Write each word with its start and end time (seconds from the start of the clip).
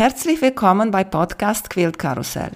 Herzlich 0.00 0.40
willkommen 0.40 0.90
bei 0.90 1.04
Podcast 1.04 1.68
Quilt 1.68 1.98
Karussell. 1.98 2.52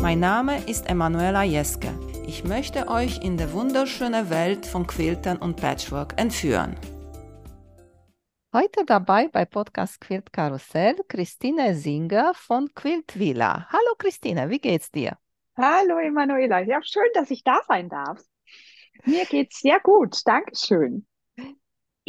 Mein 0.00 0.20
Name 0.20 0.62
ist 0.68 0.88
Emanuela 0.88 1.42
Jeske. 1.42 1.88
Ich 2.28 2.44
möchte 2.44 2.86
euch 2.86 3.24
in 3.24 3.36
die 3.36 3.52
wunderschöne 3.52 4.30
Welt 4.30 4.66
von 4.66 4.86
Quiltern 4.86 5.38
und 5.38 5.56
Patchwork 5.56 6.14
entführen. 6.16 6.76
Heute 8.52 8.84
dabei 8.86 9.26
bei 9.26 9.44
Podcast 9.44 10.00
Quilt 10.00 10.32
Karussell 10.32 10.94
Christine 11.08 11.74
Singer 11.74 12.34
von 12.34 12.72
Quilt 12.72 13.18
Villa. 13.18 13.66
Hallo 13.68 13.96
Christine, 13.98 14.48
wie 14.48 14.60
geht's 14.60 14.92
dir? 14.92 15.18
Hallo 15.56 15.98
Emanuela, 15.98 16.60
ja 16.60 16.80
schön, 16.84 17.10
dass 17.14 17.32
ich 17.32 17.42
da 17.42 17.58
sein 17.66 17.88
darf. 17.88 18.22
Mir 19.04 19.24
geht's 19.24 19.58
sehr 19.58 19.80
gut, 19.80 20.24
Dankeschön. 20.24 21.04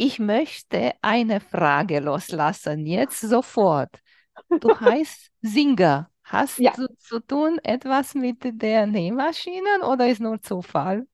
Ich 0.02 0.18
möchte 0.18 0.92
eine 1.02 1.40
Frage 1.40 2.00
loslassen, 2.00 2.86
jetzt 2.86 3.20
sofort. 3.20 3.90
Du 4.48 4.70
heißt 4.80 5.30
Singer. 5.42 6.08
Hast 6.24 6.58
ja. 6.58 6.72
du 6.74 6.86
zu 6.96 7.20
tun 7.20 7.60
etwas 7.62 8.14
mit 8.14 8.38
der 8.42 8.86
Nähmaschinen 8.86 9.82
oder 9.82 10.08
ist 10.08 10.22
nur 10.22 10.40
Zufall? 10.40 11.06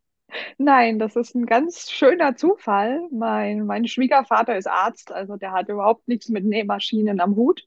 Nein, 0.57 1.01
das 1.01 1.17
ist 1.17 1.35
ein 1.35 1.47
ganz 1.47 1.91
schöner 1.91 2.37
Zufall. 2.37 3.01
Mein, 3.11 3.67
mein 3.67 3.89
Schwiegervater 3.89 4.57
ist 4.57 4.69
Arzt, 4.69 5.11
also 5.11 5.35
der 5.35 5.51
hat 5.51 5.69
überhaupt 5.69 6.07
nichts 6.07 6.29
mit 6.29 6.45
Nähmaschinen 6.45 7.19
am 7.19 7.35
Hut. 7.35 7.67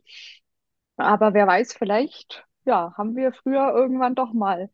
Aber 0.96 1.34
wer 1.34 1.48
weiß, 1.48 1.74
vielleicht 1.74 2.46
ja, 2.64 2.94
haben 2.96 3.18
wir 3.18 3.34
früher 3.34 3.74
irgendwann 3.76 4.16
doch 4.16 4.32
mal 4.32 4.70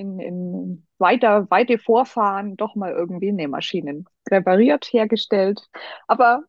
in, 0.00 0.18
in 0.18 0.86
weiter, 0.98 1.50
weite 1.50 1.78
Vorfahren 1.78 2.56
doch 2.56 2.74
mal 2.74 2.92
irgendwie 2.92 3.32
Nähmaschinen 3.32 4.06
repariert, 4.30 4.86
hergestellt. 4.86 5.68
Aber 6.08 6.44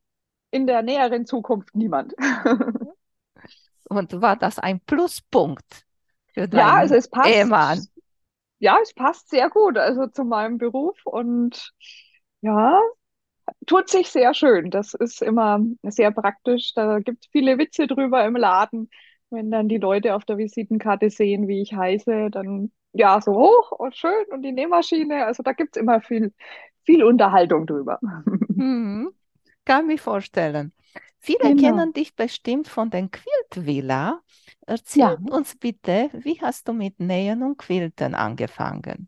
in 0.51 0.67
der 0.67 0.81
näheren 0.81 1.25
Zukunft 1.25 1.75
niemand. 1.75 2.13
Und 3.89 4.21
war 4.21 4.37
das 4.37 4.57
ein 4.57 4.79
Pluspunkt 4.79 5.85
für 6.33 6.47
deinen 6.47 6.59
ja, 6.59 6.73
also 6.75 6.95
es 6.95 7.09
passt, 7.09 7.29
Ehemann? 7.29 7.85
Ja, 8.59 8.77
es 8.81 8.93
passt 8.93 9.29
sehr 9.29 9.49
gut 9.49 9.77
also 9.77 10.07
zu 10.07 10.23
meinem 10.23 10.57
Beruf 10.57 10.97
und 11.03 11.73
ja, 12.39 12.79
tut 13.65 13.89
sich 13.89 14.07
sehr 14.07 14.33
schön. 14.33 14.69
Das 14.69 14.93
ist 14.93 15.21
immer 15.21 15.59
sehr 15.83 16.11
praktisch. 16.11 16.73
Da 16.73 16.99
gibt 16.99 17.25
es 17.25 17.31
viele 17.31 17.57
Witze 17.57 17.87
drüber 17.87 18.23
im 18.23 18.37
Laden. 18.37 18.89
Wenn 19.29 19.51
dann 19.51 19.67
die 19.67 19.77
Leute 19.77 20.15
auf 20.15 20.23
der 20.23 20.37
Visitenkarte 20.37 21.09
sehen, 21.09 21.49
wie 21.49 21.61
ich 21.61 21.73
heiße, 21.73 22.29
dann 22.29 22.71
ja, 22.93 23.21
so 23.21 23.33
hoch 23.33 23.71
und 23.71 23.95
schön 23.95 24.25
und 24.31 24.41
die 24.41 24.51
Nähmaschine. 24.51 25.25
Also 25.25 25.43
da 25.43 25.53
gibt 25.53 25.75
es 25.75 25.81
immer 25.81 26.01
viel, 26.01 26.33
viel 26.83 27.03
Unterhaltung 27.03 27.65
drüber. 27.65 27.99
Mhm. 28.53 29.11
Kann 29.65 29.87
mich 29.87 30.01
vorstellen. 30.01 30.71
Viele 31.17 31.55
genau. 31.55 31.61
kennen 31.61 31.93
dich 31.93 32.15
bestimmt 32.15 32.67
von 32.67 32.91
den 32.91 33.09
Quilt 33.09 33.65
Villa. 33.65 34.21
Erzähl 34.67 35.01
ja. 35.01 35.17
uns 35.31 35.55
bitte, 35.55 36.09
wie 36.13 36.39
hast 36.41 36.67
du 36.67 36.73
mit 36.73 36.99
Nähen 36.99 37.41
und 37.41 37.57
Quilten 37.57 38.13
angefangen? 38.13 39.07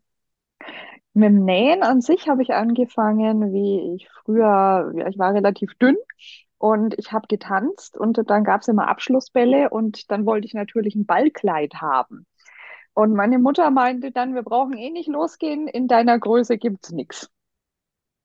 Mit 1.12 1.28
dem 1.28 1.44
Nähen 1.44 1.84
an 1.84 2.00
sich 2.00 2.28
habe 2.28 2.42
ich 2.42 2.52
angefangen, 2.52 3.52
wie 3.52 3.94
ich 3.94 4.08
früher, 4.24 4.92
ja, 4.96 5.06
ich 5.06 5.18
war 5.18 5.34
relativ 5.34 5.74
dünn 5.74 5.96
und 6.58 6.98
ich 6.98 7.12
habe 7.12 7.28
getanzt 7.28 7.96
und 7.96 8.18
dann 8.28 8.42
gab 8.42 8.62
es 8.62 8.68
immer 8.68 8.88
Abschlussbälle 8.88 9.70
und 9.70 10.10
dann 10.10 10.26
wollte 10.26 10.46
ich 10.46 10.54
natürlich 10.54 10.96
ein 10.96 11.06
Ballkleid 11.06 11.74
haben. 11.74 12.26
Und 12.94 13.14
meine 13.14 13.38
Mutter 13.38 13.70
meinte 13.70 14.12
dann, 14.12 14.34
wir 14.34 14.42
brauchen 14.42 14.76
eh 14.76 14.90
nicht 14.90 15.08
losgehen, 15.08 15.68
in 15.68 15.88
deiner 15.88 16.18
Größe 16.18 16.58
gibt's 16.58 16.92
nichts. 16.92 17.30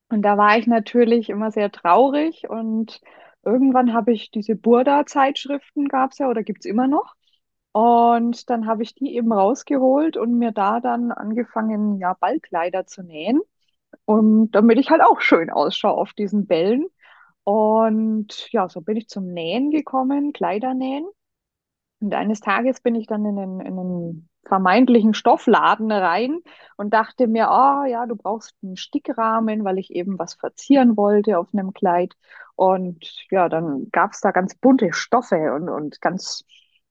Und 0.08 0.22
da 0.22 0.38
war 0.38 0.58
ich 0.58 0.66
natürlich 0.66 1.30
immer 1.30 1.50
sehr 1.52 1.70
traurig 1.70 2.48
und 2.48 3.00
irgendwann 3.44 3.94
habe 3.94 4.12
ich 4.12 4.30
diese 4.30 4.56
Burda-Zeitschriften 4.56 5.88
gab's 5.88 6.18
ja 6.18 6.28
oder 6.28 6.42
gibt's 6.42 6.66
immer 6.66 6.88
noch. 6.88 7.14
Und 7.72 8.50
dann 8.50 8.66
habe 8.66 8.82
ich 8.82 8.94
die 8.94 9.14
eben 9.16 9.32
rausgeholt 9.32 10.16
und 10.16 10.38
mir 10.38 10.52
da 10.52 10.80
dann 10.80 11.12
angefangen, 11.12 11.98
ja, 11.98 12.14
Ballkleider 12.14 12.86
zu 12.86 13.02
nähen. 13.02 13.40
Und 14.04 14.52
damit 14.52 14.78
ich 14.78 14.90
halt 14.90 15.02
auch 15.02 15.20
schön 15.20 15.50
ausschaue 15.50 15.96
auf 15.96 16.12
diesen 16.14 16.46
Bällen. 16.46 16.86
Und 17.44 18.50
ja, 18.52 18.68
so 18.68 18.80
bin 18.82 18.96
ich 18.96 19.08
zum 19.08 19.26
Nähen 19.32 19.70
gekommen, 19.70 20.32
Kleider 20.32 20.74
nähen. 20.74 21.08
Und 22.00 22.14
eines 22.14 22.40
Tages 22.40 22.80
bin 22.80 22.94
ich 22.94 23.06
dann 23.06 23.24
in 23.26 23.38
einen, 23.38 23.60
in 23.60 23.78
einen 23.78 24.29
vermeintlichen 24.44 25.14
Stoffladen 25.14 25.92
rein 25.92 26.40
und 26.76 26.92
dachte 26.94 27.26
mir, 27.28 27.48
oh 27.50 27.84
ja, 27.84 28.06
du 28.06 28.16
brauchst 28.16 28.54
einen 28.62 28.76
Stickrahmen, 28.76 29.64
weil 29.64 29.78
ich 29.78 29.90
eben 29.90 30.18
was 30.18 30.34
verzieren 30.34 30.96
wollte 30.96 31.38
auf 31.38 31.48
einem 31.52 31.72
Kleid. 31.72 32.14
Und 32.56 33.04
ja, 33.30 33.48
dann 33.48 33.88
gab 33.92 34.12
es 34.12 34.20
da 34.20 34.32
ganz 34.32 34.54
bunte 34.54 34.92
Stoffe 34.92 35.52
und, 35.54 35.68
und 35.68 36.00
ganz, 36.00 36.44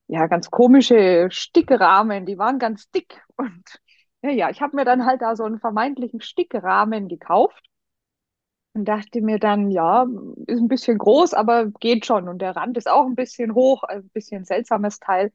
ja, 0.08 0.28
ganz 0.28 0.50
komische 0.52 1.28
Stickrahmen, 1.32 2.26
die 2.26 2.38
waren 2.38 2.60
ganz 2.60 2.90
dick. 2.92 3.22
Und 3.38 3.64
ja, 4.22 4.32
ja 4.32 4.50
ich 4.50 4.62
habe 4.62 4.76
mir 4.76 4.86
dann 4.86 5.06
halt 5.06 5.22
da 5.22 5.36
so 5.36 5.44
einen 5.44 5.60
vermeintlichen 5.60 6.22
Stickrahmen 6.22 7.08
gekauft 7.08 7.70
und 8.74 8.86
dachte 8.86 9.22
mir 9.22 9.40
dann, 9.40 9.72
ja, 9.72 10.06
ist 10.48 10.60
ein 10.60 10.68
bisschen 10.68 10.98
groß, 10.98 11.34
aber 11.34 11.68
geht 11.80 12.06
schon. 12.06 12.30
Und 12.30 12.40
der 12.42 12.56
Rand 12.56 12.78
ist 12.78 12.90
auch 12.90 13.06
ein 13.06 13.16
bisschen 13.16 13.54
hoch, 13.56 13.84
ein 13.84 14.10
bisschen 14.10 14.46
seltsames 14.46 15.00
Teil. 15.00 15.32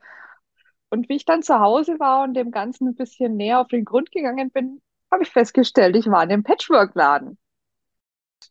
Und 0.94 1.08
wie 1.08 1.16
ich 1.16 1.24
dann 1.24 1.42
zu 1.42 1.58
Hause 1.58 1.98
war 1.98 2.22
und 2.22 2.34
dem 2.34 2.52
Ganzen 2.52 2.86
ein 2.86 2.94
bisschen 2.94 3.36
näher 3.36 3.58
auf 3.58 3.66
den 3.66 3.84
Grund 3.84 4.12
gegangen 4.12 4.52
bin, 4.52 4.80
habe 5.10 5.24
ich 5.24 5.30
festgestellt, 5.30 5.96
ich 5.96 6.06
war 6.06 6.22
in 6.22 6.28
dem 6.28 6.44
Patchwork-Laden. 6.44 7.36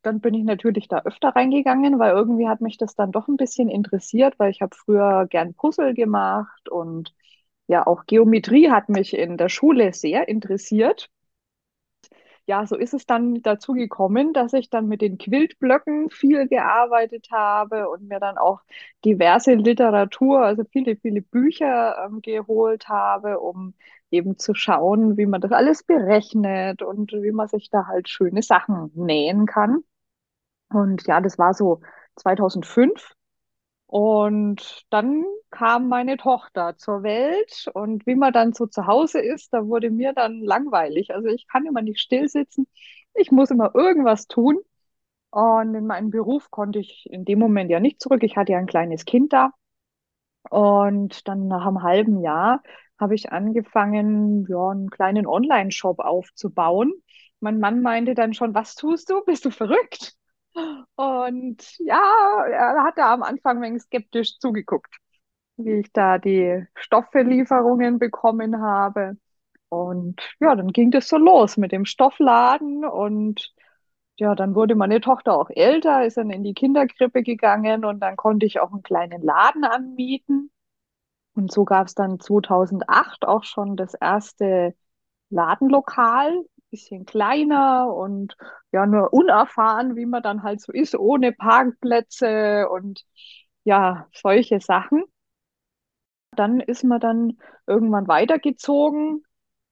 Dann 0.01 0.19
bin 0.19 0.33
ich 0.33 0.43
natürlich 0.43 0.89
da 0.89 1.03
öfter 1.05 1.29
reingegangen, 1.29 1.99
weil 1.99 2.11
irgendwie 2.11 2.49
hat 2.49 2.59
mich 2.59 2.77
das 2.77 2.95
dann 2.95 3.13
doch 3.13 3.29
ein 3.29 3.37
bisschen 3.37 3.69
interessiert, 3.69 4.37
weil 4.39 4.51
ich 4.51 4.61
habe 4.61 4.75
früher 4.75 5.25
gern 5.29 5.53
Puzzle 5.53 5.93
gemacht 5.93 6.67
und 6.67 7.15
ja, 7.67 7.87
auch 7.87 8.05
Geometrie 8.07 8.69
hat 8.69 8.89
mich 8.89 9.13
in 9.17 9.37
der 9.37 9.47
Schule 9.47 9.93
sehr 9.93 10.27
interessiert 10.27 11.09
ja, 12.45 12.65
so 12.67 12.75
ist 12.75 12.93
es 12.93 13.05
dann 13.05 13.41
dazu 13.41 13.73
gekommen, 13.73 14.33
dass 14.33 14.53
ich 14.53 14.69
dann 14.69 14.87
mit 14.87 15.01
den 15.01 15.17
Quiltblöcken 15.17 16.09
viel 16.09 16.47
gearbeitet 16.47 17.29
habe 17.31 17.89
und 17.89 18.07
mir 18.07 18.19
dann 18.19 18.37
auch 18.37 18.61
diverse 19.05 19.53
Literatur, 19.53 20.41
also 20.41 20.63
viele, 20.71 20.95
viele 20.97 21.21
Bücher 21.21 22.05
ähm, 22.05 22.21
geholt 22.21 22.89
habe, 22.89 23.39
um 23.39 23.73
eben 24.11 24.37
zu 24.37 24.53
schauen, 24.53 25.17
wie 25.17 25.25
man 25.25 25.41
das 25.41 25.51
alles 25.51 25.83
berechnet 25.83 26.81
und 26.81 27.11
wie 27.13 27.31
man 27.31 27.47
sich 27.47 27.69
da 27.69 27.87
halt 27.87 28.09
schöne 28.09 28.41
Sachen 28.43 28.91
nähen 28.95 29.45
kann. 29.45 29.83
Und 30.69 31.05
ja, 31.07 31.21
das 31.21 31.37
war 31.37 31.53
so 31.53 31.81
2005. 32.15 33.13
Und 33.93 34.85
dann 34.89 35.23
kam 35.51 35.87
meine 35.87 36.17
Tochter 36.17 36.75
zur 36.77 37.03
Welt 37.03 37.67
und 37.75 38.07
wie 38.07 38.15
man 38.15 38.33
dann 38.33 38.51
so 38.53 38.65
zu 38.65 38.87
Hause 38.87 39.19
ist, 39.21 39.53
da 39.53 39.67
wurde 39.67 39.91
mir 39.91 40.13
dann 40.13 40.41
langweilig. 40.41 41.13
Also 41.13 41.27
ich 41.27 41.47
kann 41.47 41.65
immer 41.67 41.83
nicht 41.83 41.99
still 41.99 42.27
sitzen. 42.27 42.67
Ich 43.13 43.31
muss 43.31 43.51
immer 43.51 43.75
irgendwas 43.75 44.25
tun. 44.27 44.57
Und 45.31 45.75
in 45.75 45.87
meinen 45.87 46.11
Beruf 46.11 46.51
konnte 46.51 46.79
ich 46.79 47.07
in 47.11 47.25
dem 47.25 47.39
Moment 47.39 47.71
ja 47.71 47.79
nicht 47.79 48.01
zurück. 48.01 48.23
Ich 48.23 48.37
hatte 48.37 48.53
ja 48.53 48.59
ein 48.59 48.67
kleines 48.67 49.05
Kind 49.05 49.33
da. 49.33 49.51
Und 50.49 51.27
dann 51.27 51.47
nach 51.47 51.65
einem 51.67 51.83
halben 51.83 52.21
Jahr 52.21 52.63
habe 52.99 53.15
ich 53.15 53.31
angefangen, 53.31 54.45
ja, 54.47 54.69
einen 54.69 54.89
kleinen 54.89 55.27
Online-Shop 55.27 55.99
aufzubauen. 55.99 56.93
Mein 57.41 57.59
Mann 57.59 57.81
meinte 57.81 58.13
dann 58.15 58.33
schon, 58.33 58.53
was 58.55 58.75
tust 58.75 59.09
du? 59.09 59.23
Bist 59.25 59.45
du 59.45 59.51
verrückt? 59.51 60.15
Und 60.96 61.78
ja, 61.80 62.46
er 62.47 62.84
hat 62.84 62.97
da 62.97 63.14
am 63.14 63.24
Anfang 63.24 63.58
ein 63.58 63.64
wenig 63.64 63.84
skeptisch 63.84 64.38
zugeguckt, 64.40 64.96
wie 65.58 65.80
ich 65.81 65.91
da 65.94 66.18
die 66.18 66.66
Stofflieferungen 66.75 68.00
bekommen 68.00 68.62
habe. 68.62 69.18
Und 69.69 70.22
ja, 70.40 70.56
dann 70.56 70.68
ging 70.69 70.91
das 70.91 71.09
so 71.09 71.18
los 71.18 71.58
mit 71.58 71.72
dem 71.72 71.86
Stoffladen 71.86 72.86
und 72.86 73.53
ja, 74.18 74.36
dann 74.36 74.56
wurde 74.56 74.75
meine 74.75 75.02
Tochter 75.02 75.36
auch 75.38 75.50
älter, 75.50 76.06
ist 76.06 76.18
dann 76.18 76.30
in 76.30 76.44
die 76.44 76.53
Kinderkrippe 76.53 77.23
gegangen 77.23 77.84
und 77.85 77.99
dann 77.99 78.16
konnte 78.16 78.46
ich 78.46 78.59
auch 78.59 78.72
einen 78.72 78.84
kleinen 78.84 79.22
Laden 79.23 79.64
anmieten. 79.64 80.52
Und 81.35 81.52
so 81.52 81.66
gab 81.66 81.88
es 81.88 81.96
dann 81.96 82.20
2008 82.20 83.26
auch 83.26 83.44
schon 83.44 83.76
das 83.76 83.96
erste 83.96 84.76
Ladenlokal 85.29 86.46
bisschen 86.73 87.05
kleiner 87.05 87.93
und 87.93 88.35
ja, 88.72 88.85
nur 88.87 89.14
unerfahren, 89.14 89.96
wie 89.96 90.08
man 90.08 90.23
dann 90.23 90.43
halt 90.43 90.61
so 90.61 90.72
ist, 90.72 90.96
ohne 90.96 91.31
Parkplätze 91.34 92.67
und 92.70 93.05
ja, 93.64 94.08
solche 94.14 94.59
Sachen. 94.59 95.03
Dann 96.35 96.59
ist 96.59 96.84
man 96.84 96.99
dann 96.99 97.37
irgendwann 97.67 98.08
weitergezogen. 98.08 99.23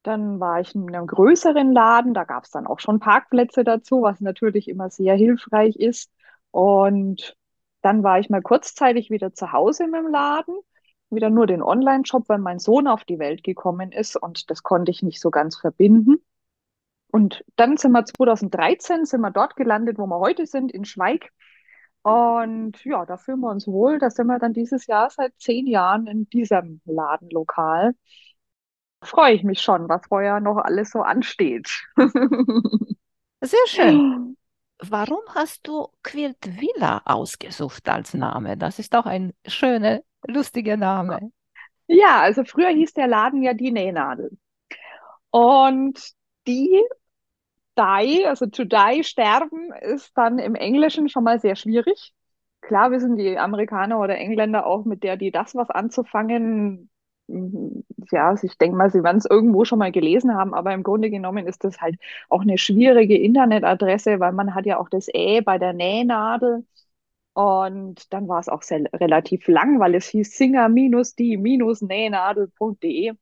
Dann 0.04 0.40
war 0.40 0.60
ich 0.62 0.76
in 0.76 0.88
einem 0.94 1.08
größeren 1.08 1.72
Laden, 1.74 2.14
da 2.14 2.24
gab 2.24 2.44
es 2.46 2.52
dann 2.52 2.68
auch 2.68 2.80
schon 2.80 3.00
Parkplätze 3.00 3.64
dazu, 3.64 4.02
was 4.02 4.20
natürlich 4.22 4.68
immer 4.68 4.90
sehr 4.90 5.16
hilfreich 5.16 5.76
ist. 5.76 6.12
Und 6.52 7.36
dann 7.82 8.04
war 8.04 8.20
ich 8.20 8.30
mal 8.30 8.42
kurzzeitig 8.42 9.10
wieder 9.12 9.34
zu 9.34 9.52
Hause 9.52 9.86
im 9.86 10.08
Laden, 10.08 10.56
wieder 11.10 11.30
nur 11.30 11.48
den 11.48 11.64
Online-Shop, 11.64 12.30
weil 12.30 12.40
mein 12.40 12.60
Sohn 12.60 12.88
auf 12.88 13.04
die 13.06 13.20
Welt 13.20 13.44
gekommen 13.44 13.92
ist 13.92 14.16
und 14.16 14.50
das 14.50 14.64
konnte 14.64 14.92
ich 14.92 15.04
nicht 15.04 15.20
so 15.22 15.32
ganz 15.32 15.58
verbinden. 15.58 16.24
Und 17.12 17.44
dann 17.58 17.78
sind 17.78 17.92
wir 17.92 18.06
2013 18.06 19.06
sind 19.06 19.22
wir 19.22 19.32
dort 19.32 19.56
gelandet, 19.56 19.98
wo 19.98 20.08
wir 20.08 20.20
heute 20.20 20.46
sind, 20.46 20.72
in 20.72 20.86
Schweig. 20.86 21.30
Und 22.04 22.84
ja, 22.84 23.06
da 23.06 23.18
fühlen 23.18 23.42
wir 23.42 23.52
uns 23.52 23.68
wohl. 23.68 24.00
Da 24.00 24.10
sind 24.10 24.28
wir 24.28 24.40
dann 24.40 24.54
dieses 24.54 24.88
Jahr 24.88 25.10
seit 25.10 25.34
zehn 25.38 25.68
Jahren 25.68 26.08
in 26.08 26.30
diesem 26.30 26.82
Ladenlokal. 26.86 27.94
Freue 29.04 29.34
ich 29.34 29.44
mich 29.44 29.62
schon, 29.62 29.90
was 29.90 30.06
vorher 30.08 30.40
noch 30.40 30.58
alles 30.58 30.92
so 30.92 31.02
ansteht. 31.02 31.70
Sehr 33.42 33.68
schön. 33.68 34.38
Warum 34.80 35.22
hast 35.36 35.68
du 35.68 35.90
Quilt 36.02 36.60
Villa 36.60 37.02
ausgesucht 37.06 37.88
als 37.90 38.14
Name? 38.14 38.58
Das 38.58 38.80
ist 38.80 38.96
auch 38.96 39.06
ein 39.06 39.34
schöner, 39.46 40.02
lustiger 40.26 40.78
Name. 40.78 41.32
Ja, 41.88 42.22
also 42.22 42.44
früher 42.44 42.70
hieß 42.70 42.94
der 42.94 43.08
Laden 43.08 43.44
ja 43.44 43.54
die 43.54 43.72
Nähnadel. 43.72 44.32
Und 45.30 46.00
die 46.48 46.82
die, 47.82 48.26
also 48.26 48.46
to 48.48 48.64
die, 48.66 49.04
sterben, 49.04 49.72
ist 49.82 50.12
dann 50.18 50.40
im 50.40 50.56
Englischen 50.56 51.10
schon 51.10 51.24
mal 51.24 51.40
sehr 51.40 51.56
schwierig. 51.56 52.14
Klar 52.62 52.92
wissen 52.92 53.18
die 53.18 53.38
Amerikaner 53.38 54.00
oder 54.00 54.18
Engländer 54.18 54.66
auch, 54.68 54.86
mit 54.86 55.04
der 55.04 55.18
die 55.18 55.32
das 55.32 55.56
was 55.56 55.70
anzufangen. 55.70 56.90
Mhm, 57.28 57.84
ja, 58.12 58.30
also 58.30 58.46
ich 58.48 58.58
denke 58.58 58.78
mal, 58.78 58.90
sie 58.92 59.04
werden 59.04 59.18
es 59.18 59.26
irgendwo 59.26 59.66
schon 59.66 59.80
mal 59.80 59.92
gelesen 59.92 60.36
haben, 60.36 60.54
aber 60.54 60.74
im 60.74 60.84
Grunde 60.84 61.10
genommen 61.10 61.48
ist 61.48 61.64
das 61.64 61.80
halt 61.82 61.96
auch 62.30 62.42
eine 62.42 62.58
schwierige 62.58 63.18
Internetadresse, 63.18 64.20
weil 64.20 64.32
man 64.34 64.54
hat 64.56 64.66
ja 64.66 64.80
auch 64.80 64.90
das 64.90 65.08
Ä 65.14 65.42
bei 65.42 65.58
der 65.58 65.74
Nähnadel. 65.74 66.66
Und 67.34 68.12
dann 68.14 68.28
war 68.28 68.40
es 68.42 68.50
auch 68.50 68.62
sehr, 68.62 68.84
relativ 68.94 69.48
lang, 69.48 69.80
weil 69.80 69.96
es 69.96 70.08
hieß 70.08 70.38
singer-die-nähnadel.de. 70.38 73.14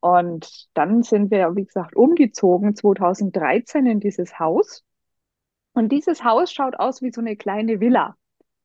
Und 0.00 0.68
dann 0.74 1.02
sind 1.02 1.30
wir, 1.30 1.56
wie 1.56 1.64
gesagt, 1.64 1.96
umgezogen 1.96 2.74
2013 2.76 3.86
in 3.86 4.00
dieses 4.00 4.38
Haus. 4.38 4.84
Und 5.72 5.90
dieses 5.90 6.24
Haus 6.24 6.52
schaut 6.52 6.76
aus 6.76 7.02
wie 7.02 7.12
so 7.12 7.20
eine 7.20 7.36
kleine 7.36 7.80
Villa. 7.80 8.16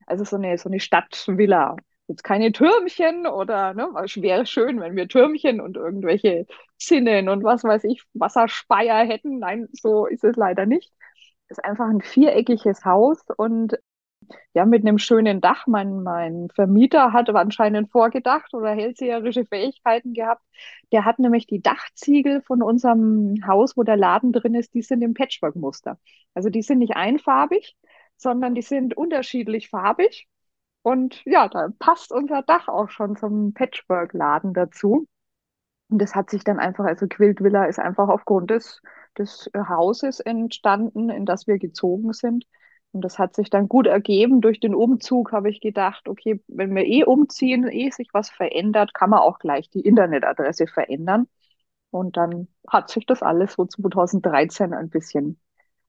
Also 0.06 0.24
so 0.24 0.36
eine, 0.36 0.58
so 0.58 0.70
eine 0.70 0.80
Stadtvilla. 0.80 1.76
Jetzt 2.08 2.24
keine 2.24 2.52
Türmchen 2.52 3.26
oder, 3.28 3.74
ne, 3.74 3.88
wäre 3.94 4.46
schön, 4.46 4.80
wenn 4.82 4.96
wir 4.96 5.08
Türmchen 5.08 5.62
und 5.62 5.78
irgendwelche 5.78 6.46
Zinnen 6.78 7.30
und 7.30 7.44
was 7.44 7.64
weiß 7.64 7.86
ich, 7.86 8.04
Wasserspeier 8.14 9.06
hätten. 9.06 9.40
Nein, 9.40 9.68
so 9.72 10.06
ist 10.06 10.24
es 10.24 10.36
leider 10.36 10.66
nicht. 10.66 10.92
Es 11.48 11.58
ist 11.58 11.64
einfach 11.64 11.88
ein 11.88 12.02
viereckiges 12.02 12.84
Haus 12.86 13.20
und 13.38 13.78
ja, 14.54 14.66
mit 14.66 14.84
einem 14.84 14.98
schönen 14.98 15.42
Dach. 15.42 15.68
Mein, 15.68 16.04
mein 16.04 16.50
Vermieter 16.54 17.14
hat 17.14 17.30
anscheinend 17.30 17.92
vorgedacht 17.92 18.54
oder 18.54 18.70
hellseherische 18.72 19.46
Fähigkeiten 19.46 20.14
gehabt. 20.14 20.44
Der 20.92 21.06
hat 21.06 21.20
nämlich 21.20 21.48
die 21.48 21.62
Dachziegel 21.62 22.42
von 22.42 22.62
unserem 22.62 23.36
Haus, 23.48 23.78
wo 23.78 23.84
der 23.84 23.98
Laden 23.98 24.34
drin 24.34 24.56
ist, 24.56 24.74
die 24.74 24.82
sind 24.82 25.02
im 25.02 25.14
Patchwork-Muster. 25.14 25.98
Also 26.34 26.50
die 26.50 26.62
sind 26.62 26.80
nicht 26.80 26.96
einfarbig, 26.96 27.76
sondern 28.18 28.56
die 28.56 28.62
sind 28.62 28.96
unterschiedlich 28.96 29.70
farbig. 29.70 30.28
Und 30.84 31.24
ja, 31.26 31.48
da 31.48 31.70
passt 31.80 32.12
unser 32.12 32.42
Dach 32.42 32.68
auch 32.68 32.90
schon 32.90 33.16
zum 33.16 33.54
Patchwork-Laden 33.54 34.54
dazu. 34.54 35.08
Und 35.90 36.00
das 36.00 36.16
hat 36.16 36.30
sich 36.30 36.44
dann 36.44 36.60
einfach, 36.60 36.86
also 36.86 37.08
Quilt 37.08 37.42
Villa 37.44 37.66
ist 37.66 37.80
einfach 37.80 38.08
aufgrund 38.08 38.50
des, 38.50 38.82
des 39.18 39.50
Hauses 39.56 40.22
entstanden, 40.22 41.10
in 41.10 41.26
das 41.26 41.48
wir 41.48 41.60
gezogen 41.60 42.14
sind. 42.14 42.46
Und 42.92 43.02
das 43.02 43.20
hat 43.20 43.36
sich 43.36 43.50
dann 43.50 43.70
gut 43.70 43.88
ergeben. 43.88 44.42
Durch 44.42 44.60
den 44.60 44.76
Umzug 44.76 45.32
habe 45.32 45.50
ich 45.50 45.62
gedacht, 45.62 46.10
okay, 46.10 46.42
wenn 46.48 46.76
wir 46.76 46.86
eh 46.86 47.04
umziehen, 47.04 47.68
eh 47.68 47.90
sich 47.90 48.10
was 48.14 48.30
verändert, 48.30 48.94
kann 48.94 49.10
man 49.10 49.20
auch 49.20 49.40
gleich 49.40 49.70
die 49.70 49.82
Internetadresse 49.82 50.68
verändern. 50.68 51.28
Und 51.90 52.18
dann 52.18 52.48
hat 52.68 52.90
sich 52.90 53.06
das 53.06 53.22
alles 53.22 53.54
so 53.54 53.66
2013 53.66 54.74
ein 54.74 54.90
bisschen 54.90 55.40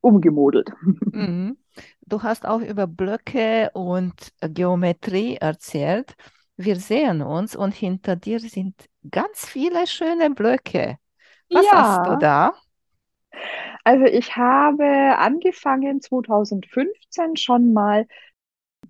umgemodelt. 0.01 0.71
Mhm. 1.13 1.59
Du 2.07 2.23
hast 2.23 2.47
auch 2.47 2.61
über 2.61 2.87
Blöcke 2.87 3.71
und 3.73 4.15
Geometrie 4.41 5.37
erzählt. 5.37 6.15
Wir 6.57 6.77
sehen 6.77 7.23
uns 7.23 7.57
und 7.57 7.73
hinter 7.73 8.17
dir 8.17 8.41
sind 8.41 8.75
ganz 9.11 9.47
viele 9.47 9.87
schöne 9.87 10.31
Blöcke. 10.31 10.99
Was 11.51 11.65
ja. 11.67 11.73
hast 11.73 12.11
du 12.11 12.17
da? 12.17 12.53
Also 13.85 14.05
ich 14.05 14.37
habe 14.37 14.85
angefangen 15.19 16.01
2015 16.01 17.37
schon 17.37 17.73
mal 17.73 18.07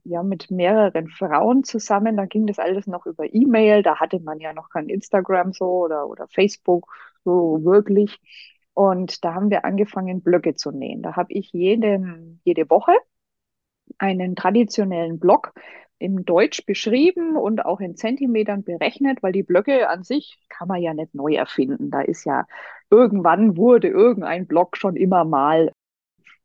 ja, 0.05 0.23
mit 0.23 0.51
mehreren 0.51 1.09
Frauen 1.09 1.65
zusammen. 1.65 2.17
Da 2.17 2.27
ging 2.27 2.47
das 2.47 2.59
alles 2.59 2.87
noch 2.87 3.07
über 3.07 3.33
E-Mail. 3.33 3.83
Da 3.83 4.01
hatte 4.01 4.21
man 4.21 4.41
ja 4.41 4.53
noch 4.53 4.69
kein 4.71 4.89
Instagram 4.89 5.53
so 5.53 5.67
oder, 5.85 6.09
oder 6.09 6.29
Facebook 6.29 6.93
so 7.25 7.65
wirklich. 7.65 8.21
Und 8.75 9.25
da 9.25 9.35
haben 9.35 9.51
wir 9.51 9.65
angefangen, 9.65 10.23
Blöcke 10.23 10.55
zu 10.55 10.71
nähen. 10.73 11.03
Da 11.03 11.17
habe 11.17 11.33
ich 11.33 11.53
jede, 11.53 12.39
jede 12.45 12.69
Woche 12.71 12.93
einen 13.99 14.37
traditionellen 14.37 15.19
Block 15.19 15.53
in 15.99 16.25
Deutsch 16.25 16.67
beschrieben 16.67 17.37
und 17.37 17.65
auch 17.65 17.81
in 17.81 17.97
Zentimetern 17.97 18.65
berechnet, 18.65 19.23
weil 19.23 19.33
die 19.33 19.45
Blöcke 19.45 19.89
an 19.89 20.03
sich 20.03 20.39
kann 20.49 20.67
man 20.69 20.83
ja 20.83 20.95
nicht 20.95 21.15
neu 21.15 21.35
erfinden. 21.35 21.91
Da 21.91 22.01
ist 22.01 22.25
ja 22.25 22.47
irgendwann 22.93 23.57
wurde 23.57 23.89
irgendein 23.89 24.47
Block 24.47 24.77
schon 24.77 24.97
immer 24.97 25.25
mal 25.25 25.73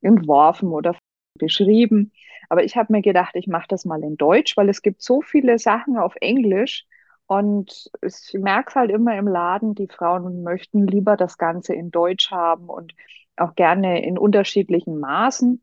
entworfen 0.01 0.69
oder 0.69 0.95
beschrieben. 1.37 2.11
Aber 2.49 2.63
ich 2.63 2.77
habe 2.77 2.93
mir 2.93 3.01
gedacht, 3.01 3.35
ich 3.35 3.47
mache 3.47 3.67
das 3.69 3.85
mal 3.85 4.01
in 4.03 4.17
Deutsch, 4.17 4.55
weil 4.57 4.69
es 4.69 4.81
gibt 4.81 5.01
so 5.01 5.21
viele 5.21 5.59
Sachen 5.59 5.97
auf 5.97 6.15
Englisch 6.21 6.85
und 7.27 7.91
ich 8.01 8.33
merke 8.39 8.69
es 8.69 8.75
halt 8.75 8.89
immer 8.91 9.17
im 9.17 9.27
Laden, 9.27 9.75
die 9.75 9.89
Frauen 9.89 10.43
möchten 10.43 10.87
lieber 10.87 11.17
das 11.17 11.37
Ganze 11.37 11.73
in 11.73 11.91
Deutsch 11.91 12.31
haben 12.31 12.69
und 12.69 12.95
auch 13.35 13.53
gerne 13.55 14.03
in 14.05 14.17
unterschiedlichen 14.17 14.99
Maßen. 14.99 15.61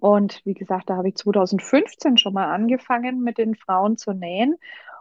Und 0.00 0.42
wie 0.44 0.54
gesagt, 0.54 0.90
da 0.90 0.96
habe 0.96 1.08
ich 1.08 1.16
2015 1.16 2.18
schon 2.18 2.34
mal 2.34 2.52
angefangen, 2.52 3.22
mit 3.22 3.38
den 3.38 3.56
Frauen 3.56 3.96
zu 3.96 4.12
nähen. 4.12 4.56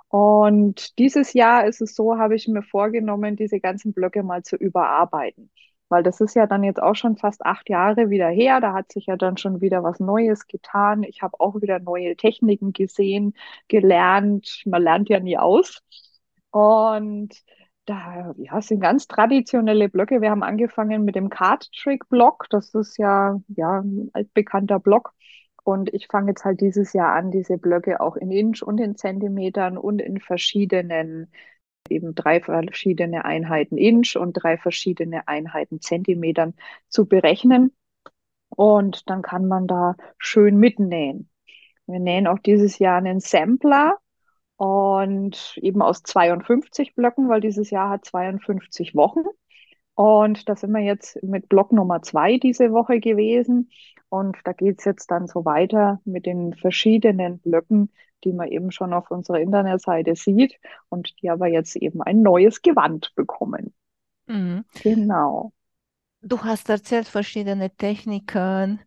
Und 0.10 0.98
dieses 1.00 1.34
Jahr 1.34 1.66
ist 1.66 1.82
es 1.82 1.96
so, 1.96 2.18
habe 2.18 2.36
ich 2.36 2.48
mir 2.48 2.64
vorgenommen, 2.64 3.36
diese 3.36 3.60
ganzen 3.60 3.94
Blöcke 3.94 4.24
mal 4.24 4.44
zu 4.44 4.56
überarbeiten. 4.56 5.52
Weil 5.90 6.04
das 6.04 6.22
ist 6.22 6.36
ja 6.36 6.48
dann 6.48 6.64
jetzt 6.64 6.82
auch 6.82 6.96
schon 6.96 7.18
fast 7.18 7.46
acht 7.46 7.70
Jahre 7.70 8.10
wieder 8.10 8.28
her. 8.30 8.60
Da 8.62 8.74
hat 8.74 8.92
sich 8.92 9.06
ja 9.08 9.16
dann 9.18 9.38
schon 9.38 9.62
wieder 9.62 9.84
was 9.84 10.00
Neues 10.00 10.48
getan. 10.48 11.04
Ich 11.04 11.22
habe 11.22 11.40
auch 11.40 11.62
wieder 11.62 11.80
neue 11.80 12.16
Techniken 12.18 12.74
gesehen, 12.74 13.34
gelernt. 13.68 14.64
Man 14.66 14.82
lernt 14.84 15.10
ja 15.10 15.20
nie 15.20 15.38
aus. 15.38 15.82
Und 16.52 17.34
da 17.86 18.34
ja, 18.38 18.62
sind 18.62 18.82
ganz 18.82 19.08
traditionelle 19.08 19.90
Blöcke. 19.90 20.22
Wir 20.22 20.30
haben 20.32 20.44
angefangen 20.44 21.06
mit 21.06 21.16
dem 21.16 21.30
Card-Trick-Block. 21.30 22.48
Das 22.50 22.74
ist 22.74 22.98
ja, 22.98 23.40
ja 23.48 23.80
ein 23.80 24.10
altbekannter 24.14 24.80
Block. 24.80 25.14
Und 25.68 25.94
ich 25.94 26.08
fange 26.08 26.30
jetzt 26.30 26.46
halt 26.46 26.62
dieses 26.62 26.94
Jahr 26.94 27.14
an, 27.14 27.30
diese 27.30 27.58
Blöcke 27.58 28.00
auch 28.00 28.16
in 28.16 28.32
Inch 28.32 28.64
und 28.64 28.80
in 28.80 28.96
Zentimetern 28.96 29.78
und 29.78 30.00
in 30.00 30.22
verschiedenen, 30.22 31.30
eben 31.90 32.16
drei 32.16 32.40
verschiedene 32.40 33.26
Einheiten 33.26 33.78
Inch 33.78 34.16
und 34.16 34.32
drei 34.32 34.58
verschiedene 34.58 35.28
Einheiten 35.28 35.82
Zentimetern 35.82 36.54
zu 36.88 37.06
berechnen. 37.06 37.76
Und 38.48 39.10
dann 39.10 39.22
kann 39.22 39.46
man 39.50 39.68
da 39.68 39.98
schön 40.18 40.56
mitnähen. 40.58 41.30
Wir 41.86 42.00
nähen 42.00 42.28
auch 42.28 42.40
dieses 42.40 42.80
Jahr 42.80 43.00
einen 43.00 43.20
Sampler 43.20 43.98
und 44.56 45.58
eben 45.58 45.82
aus 45.82 46.02
52 46.02 46.96
Blöcken, 46.96 47.28
weil 47.28 47.42
dieses 47.42 47.72
Jahr 47.72 47.90
hat 47.90 48.06
52 48.06 48.96
Wochen. 48.96 49.26
Und 49.96 50.48
da 50.48 50.56
sind 50.56 50.72
wir 50.72 50.82
jetzt 50.82 51.22
mit 51.24 51.50
Block 51.50 51.74
Nummer 51.74 52.02
zwei 52.04 52.38
diese 52.38 52.72
Woche 52.72 53.02
gewesen. 53.02 53.70
Und 54.10 54.38
da 54.46 54.54
geht 54.54 54.80
es 54.80 54.86
jetzt 54.86 55.12
dann 55.12 55.28
so 55.28 55.46
weiter 55.46 56.02
mit 56.06 56.26
den 56.26 56.54
verschiedenen 56.56 57.40
Blöcken, 57.40 57.92
die 58.24 58.34
man 58.34 58.48
eben 58.48 58.72
schon 58.72 58.94
auf 58.94 59.12
unserer 59.12 59.40
Internetseite 59.40 60.16
sieht 60.16 60.60
und 60.90 61.22
die 61.22 61.30
aber 61.30 61.48
jetzt 61.48 61.76
eben 61.76 62.02
ein 62.02 62.22
neues 62.22 62.62
Gewand 62.62 63.14
bekommen. 63.16 63.74
Mhm. 64.28 64.64
Genau. 64.80 65.54
Du 66.22 66.44
hast 66.44 66.70
erzählt 66.70 67.08
verschiedene 67.08 67.76
Techniken, 67.76 68.80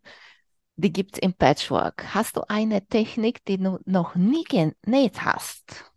die 0.77 0.93
gibt 0.93 1.15
es 1.17 1.21
im 1.21 1.35
Patchwork. 1.35 2.15
Hast 2.15 2.37
du 2.37 2.43
eine 2.49 2.87
Technik, 2.87 3.45
die 3.47 3.59
du 3.59 3.81
noch 3.87 4.15
nie 4.17 4.45
genäht 4.45 5.25
hast? 5.25 5.93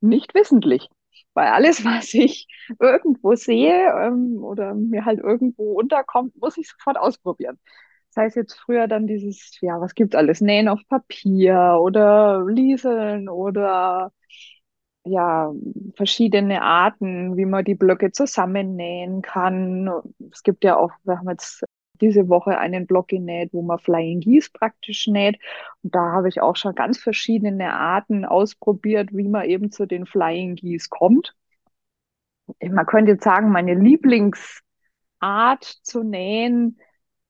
Nicht 0.00 0.34
wissentlich. 0.34 0.88
Weil 1.36 1.48
alles, 1.48 1.84
was 1.86 2.14
ich 2.14 2.48
irgendwo 2.80 3.36
sehe 3.36 3.92
ähm, 3.92 4.42
oder 4.44 4.74
mir 4.74 5.06
halt 5.06 5.20
irgendwo 5.20 5.74
unterkommt, 5.74 6.36
muss 6.38 6.58
ich 6.58 6.68
sofort 6.70 6.98
ausprobieren. 6.98 7.58
Das 8.14 8.24
heißt 8.24 8.36
jetzt 8.36 8.54
früher 8.58 8.88
dann 8.88 9.06
dieses, 9.06 9.58
ja, 9.60 9.80
was 9.80 9.94
gibt's 9.94 10.16
alles? 10.16 10.40
Nähen 10.42 10.68
auf 10.68 10.80
Papier 10.88 11.78
oder 11.80 12.44
Lieseln 12.48 13.28
oder 13.28 14.12
ja, 15.04 15.52
verschiedene 15.96 16.62
Arten, 16.62 17.36
wie 17.36 17.46
man 17.46 17.64
die 17.64 17.74
Blöcke 17.76 18.10
zusammennähen 18.12 19.22
kann. 19.22 19.90
Es 20.32 20.42
gibt 20.42 20.64
ja 20.64 20.76
auch, 20.76 20.90
wir 21.04 21.18
haben 21.18 21.30
jetzt 21.30 21.64
diese 22.00 22.28
Woche 22.28 22.58
einen 22.58 22.86
Block 22.86 23.08
genäht, 23.08 23.52
wo 23.52 23.62
man 23.62 23.78
Flying 23.78 24.20
Geese 24.20 24.50
praktisch 24.52 25.06
näht. 25.06 25.38
Und 25.82 25.94
da 25.94 26.12
habe 26.12 26.28
ich 26.28 26.40
auch 26.40 26.56
schon 26.56 26.74
ganz 26.74 26.98
verschiedene 26.98 27.72
Arten 27.72 28.24
ausprobiert, 28.24 29.10
wie 29.12 29.28
man 29.28 29.44
eben 29.44 29.70
zu 29.70 29.86
den 29.86 30.06
Flying 30.06 30.56
Geese 30.56 30.88
kommt. 30.88 31.34
Man 32.60 32.86
könnte 32.86 33.12
jetzt 33.12 33.24
sagen, 33.24 33.50
meine 33.50 33.74
Lieblingsart 33.74 34.62
Art 35.20 35.64
zu 35.64 36.02
nähen 36.02 36.78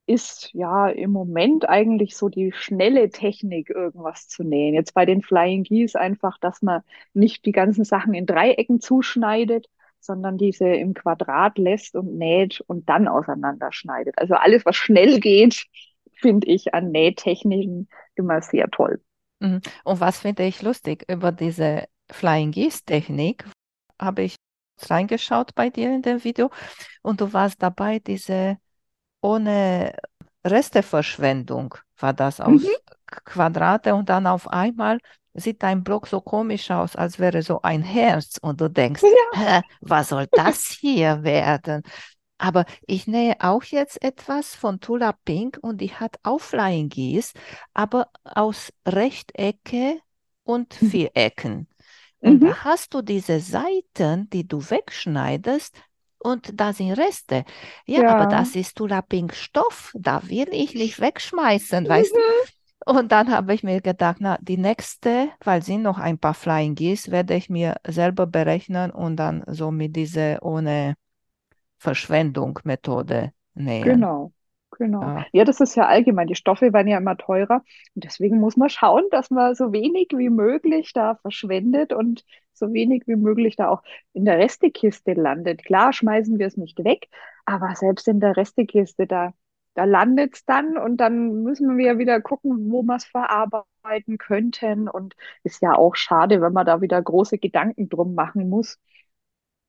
ist 0.06 0.50
ja 0.52 0.88
im 0.88 1.11
Moment 1.11 1.68
eigentlich 1.68 2.16
so 2.16 2.28
die 2.28 2.52
schnelle 2.52 3.11
Technik, 3.11 3.70
irgendwas 3.70 4.28
zu 4.28 4.44
nähen. 4.44 4.75
Jetzt 4.75 4.94
bei 4.94 5.04
den 5.04 5.23
Flying 5.23 5.64
Geese 5.64 5.99
einfach, 5.99 6.38
dass 6.38 6.62
man 6.62 6.82
nicht 7.12 7.44
die 7.44 7.52
ganzen 7.52 7.85
Sachen 7.85 8.14
in 8.14 8.26
Dreiecken 8.26 8.80
zuschneidet, 8.80 9.68
sondern 10.00 10.38
diese 10.38 10.69
im 10.69 10.95
Quadrat 10.95 11.59
lässt 11.59 11.97
und 11.97 12.17
näht 12.17 12.61
und 12.67 12.88
dann 12.88 13.09
auseinanderschneidet. 13.09 14.17
Also 14.19 14.35
alles, 14.35 14.65
was 14.65 14.76
schnell 14.76 15.21
geht, 15.21 15.67
finde 16.15 16.47
ich 16.47 16.75
an 16.75 16.91
Nähtechniken 16.91 17.88
immer 18.15 18.41
sehr 18.43 18.69
toll. 18.71 19.00
Mhm. 19.41 19.61
Und 19.85 20.00
was 20.00 20.21
finde 20.21 20.45
ich 20.45 20.62
lustig 20.62 21.05
über 21.11 21.33
diese 21.33 21.85
Flying 22.11 22.53
Geese 22.53 22.85
Technik, 22.85 23.45
habe 24.00 24.23
ich 24.23 24.37
reingeschaut 24.81 25.55
bei 25.55 25.71
dir 25.71 25.95
in 25.95 26.03
dem 26.03 26.23
Video 26.23 26.50
und 27.03 27.21
du 27.21 27.33
warst 27.33 27.62
dabei, 27.62 27.99
diese 27.99 28.59
ohne 29.21 29.95
Resteverschwendung 30.45 31.75
war 31.99 32.12
das 32.12 32.41
aus 32.41 32.62
mhm. 32.62 32.69
Quadrate 33.07 33.95
und 33.95 34.09
dann 34.09 34.26
auf 34.26 34.49
einmal 34.49 34.99
sieht 35.37 35.62
dein 35.62 35.85
Block 35.85 36.07
so 36.07 36.21
komisch 36.21 36.71
aus, 36.71 36.97
als 36.97 37.19
wäre 37.19 37.43
so 37.43 37.62
ein 37.62 37.83
Herz 37.83 38.38
und 38.40 38.61
du 38.61 38.69
denkst, 38.69 39.02
ja. 39.35 39.62
was 39.81 40.09
soll 40.09 40.26
das 40.33 40.66
hier 40.81 41.23
werden? 41.23 41.83
Aber 42.38 42.66
ich 42.87 43.07
nähe 43.07 43.37
auch 43.40 43.62
jetzt 43.64 44.02
etwas 44.02 44.55
von 44.55 44.81
Tula 44.81 45.12
Pink 45.25 45.59
und 45.62 45.81
die 45.81 45.93
hat 45.93 46.16
auch 46.23 46.40
Flying 46.40 46.88
Geese, 46.88 47.33
aber 47.73 48.09
aus 48.25 48.73
Rechtecke 48.87 50.00
und 50.45 50.81
mhm. 50.83 50.90
Vierecken. 50.90 51.69
Und 52.21 52.43
mhm. 52.43 52.49
da 52.49 52.64
hast 52.64 52.93
du 52.93 53.02
diese 53.02 53.40
Seiten, 53.40 54.28
die 54.31 54.47
du 54.47 54.59
wegschneidest 54.59 55.75
und 56.19 56.61
da 56.61 56.73
sind 56.73 56.93
Reste. 56.93 57.45
Ja, 57.87 58.02
ja. 58.02 58.16
aber 58.16 58.26
das 58.26 58.55
ist 58.55 58.76
Tula 58.76 59.00
Pink 59.00 59.35
Stoff, 59.35 59.93
da 59.95 60.28
will 60.28 60.49
ich 60.50 60.75
nicht 60.75 61.00
wegschmeißen, 61.00 61.85
mhm. 61.85 61.88
weißt 61.88 62.14
du? 62.14 62.55
Und 62.88 63.11
dann 63.11 63.33
habe 63.33 63.52
ich 63.52 63.64
mir 63.64 63.81
gedacht, 63.81 64.19
na, 64.21 64.38
die 64.40 64.59
nächste, 64.59 65.28
weil 65.45 65.61
sind 65.61 65.83
noch 65.83 65.99
ein 65.99 66.19
paar 66.19 66.35
Flying 66.35 66.76
Geese, 66.76 67.11
werde 67.11 67.35
ich 67.35 67.50
mir 67.50 67.75
selber 67.85 68.26
berechnen 68.26 68.93
und 68.93 69.16
dann 69.16 69.43
so 69.49 69.73
mit 69.73 69.97
dieser 69.97 70.40
ohne 70.45 70.95
Verschwendung 71.78 72.61
Methode 72.62 73.33
nähen. 73.55 73.85
Genau. 73.85 74.33
Genau. 74.78 75.02
Ja. 75.02 75.26
ja, 75.33 75.45
das 75.45 75.61
ist 75.61 75.75
ja 75.75 75.87
allgemein. 75.87 76.26
Die 76.26 76.35
Stoffe 76.35 76.73
werden 76.73 76.88
ja 76.88 76.99
immer 76.99 77.16
teurer. 77.16 77.62
Und 77.95 78.05
deswegen 78.05 78.38
muss 78.38 78.57
man 78.57 78.69
schauen, 78.69 79.05
dass 79.11 79.31
man 79.31 79.55
so 79.55 79.73
wenig 79.73 80.09
wie 80.14 80.28
möglich 80.28 80.93
da 80.93 81.16
verschwendet 81.16 81.93
und 81.93 82.25
so 82.52 82.73
wenig 82.73 83.05
wie 83.07 83.16
möglich 83.16 83.57
da 83.57 83.69
auch 83.69 83.83
in 84.12 84.25
der 84.25 84.38
Restekiste 84.38 85.14
landet. 85.14 85.64
Klar, 85.64 85.93
schmeißen 85.93 86.38
wir 86.38 86.47
es 86.47 86.57
nicht 86.57 86.85
weg, 86.85 87.09
aber 87.45 87.75
selbst 87.75 88.07
in 88.09 88.21
der 88.21 88.37
Restekiste, 88.37 89.07
da, 89.07 89.33
da 89.76 89.85
landet 89.85 90.35
es 90.35 90.45
dann 90.45 90.76
und 90.76 90.97
dann 90.97 91.42
müssen 91.42 91.78
wir 91.78 91.99
wieder 91.99 92.21
gucken, 92.21 92.71
wo 92.73 92.83
wir 92.83 92.97
es 92.97 93.04
verarbeiten 93.04 94.18
könnten. 94.18 94.88
Und 94.88 95.14
ist 95.45 95.62
ja 95.62 95.75
auch 95.75 95.95
schade, 95.95 96.40
wenn 96.40 96.52
man 96.52 96.66
da 96.66 96.80
wieder 96.80 97.00
große 97.00 97.38
Gedanken 97.38 97.88
drum 97.88 98.14
machen 98.14 98.49
muss 98.49 98.78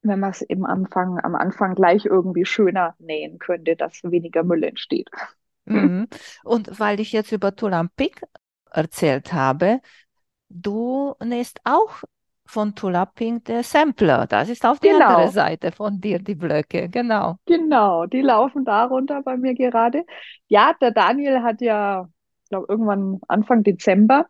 wenn 0.08 0.20
man 0.20 0.32
es 0.32 0.42
im 0.42 0.66
Anfang, 0.66 1.20
am 1.24 1.36
Anfang 1.36 1.76
gleich 1.76 2.06
irgendwie 2.06 2.46
schöner 2.46 2.96
nähen 3.00 3.40
könnte, 3.40 3.76
dass 3.76 4.04
weniger 4.04 4.44
Müll 4.44 4.64
entsteht. 4.64 5.10
Mhm. 5.66 6.08
Und 6.44 6.80
weil 6.80 7.00
ich 7.00 7.12
jetzt 7.12 7.32
über 7.32 7.56
Tulampik 7.56 8.22
erzählt 8.72 9.34
habe, 9.34 9.82
du 10.50 11.16
nähst 11.24 11.60
auch 11.64 12.04
von 12.48 12.76
Tulaping 12.76 13.44
der 13.44 13.64
Sampler. 13.64 14.26
Das 14.28 14.50
ist 14.50 14.66
auf 14.66 14.80
die 14.80 14.90
genau. 14.90 15.06
andere 15.06 15.32
Seite 15.32 15.72
von 15.72 16.00
dir, 16.02 16.20
die 16.20 16.36
Blöcke, 16.36 16.90
genau. 16.90 17.38
Genau, 17.46 18.06
die 18.06 18.22
laufen 18.22 18.66
darunter 18.66 19.22
bei 19.22 19.38
mir 19.38 19.54
gerade. 19.54 20.06
Ja, 20.48 20.74
der 20.82 20.92
Daniel 20.92 21.44
hat 21.44 21.62
ja, 21.62 22.08
ich 22.44 22.50
glaube, 22.50 22.66
irgendwann 22.70 23.20
Anfang 23.28 23.64
Dezember 23.64 24.26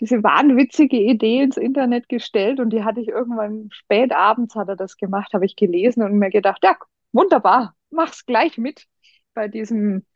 diese 0.00 0.22
wahnwitzige 0.22 0.96
Idee 0.96 1.42
ins 1.42 1.58
Internet 1.58 2.08
gestellt 2.08 2.58
und 2.58 2.70
die 2.70 2.84
hatte 2.84 3.00
ich 3.00 3.08
irgendwann 3.08 3.68
spät 3.70 4.12
abends 4.12 4.54
hat 4.54 4.68
er 4.68 4.76
das 4.76 4.96
gemacht, 4.96 5.34
habe 5.34 5.44
ich 5.44 5.56
gelesen 5.56 6.02
und 6.02 6.18
mir 6.18 6.30
gedacht, 6.30 6.60
ja, 6.64 6.76
wunderbar, 7.12 7.74
mach's 7.90 8.24
gleich 8.24 8.56
mit 8.56 8.86
bei 9.34 9.46
diesem 9.48 10.06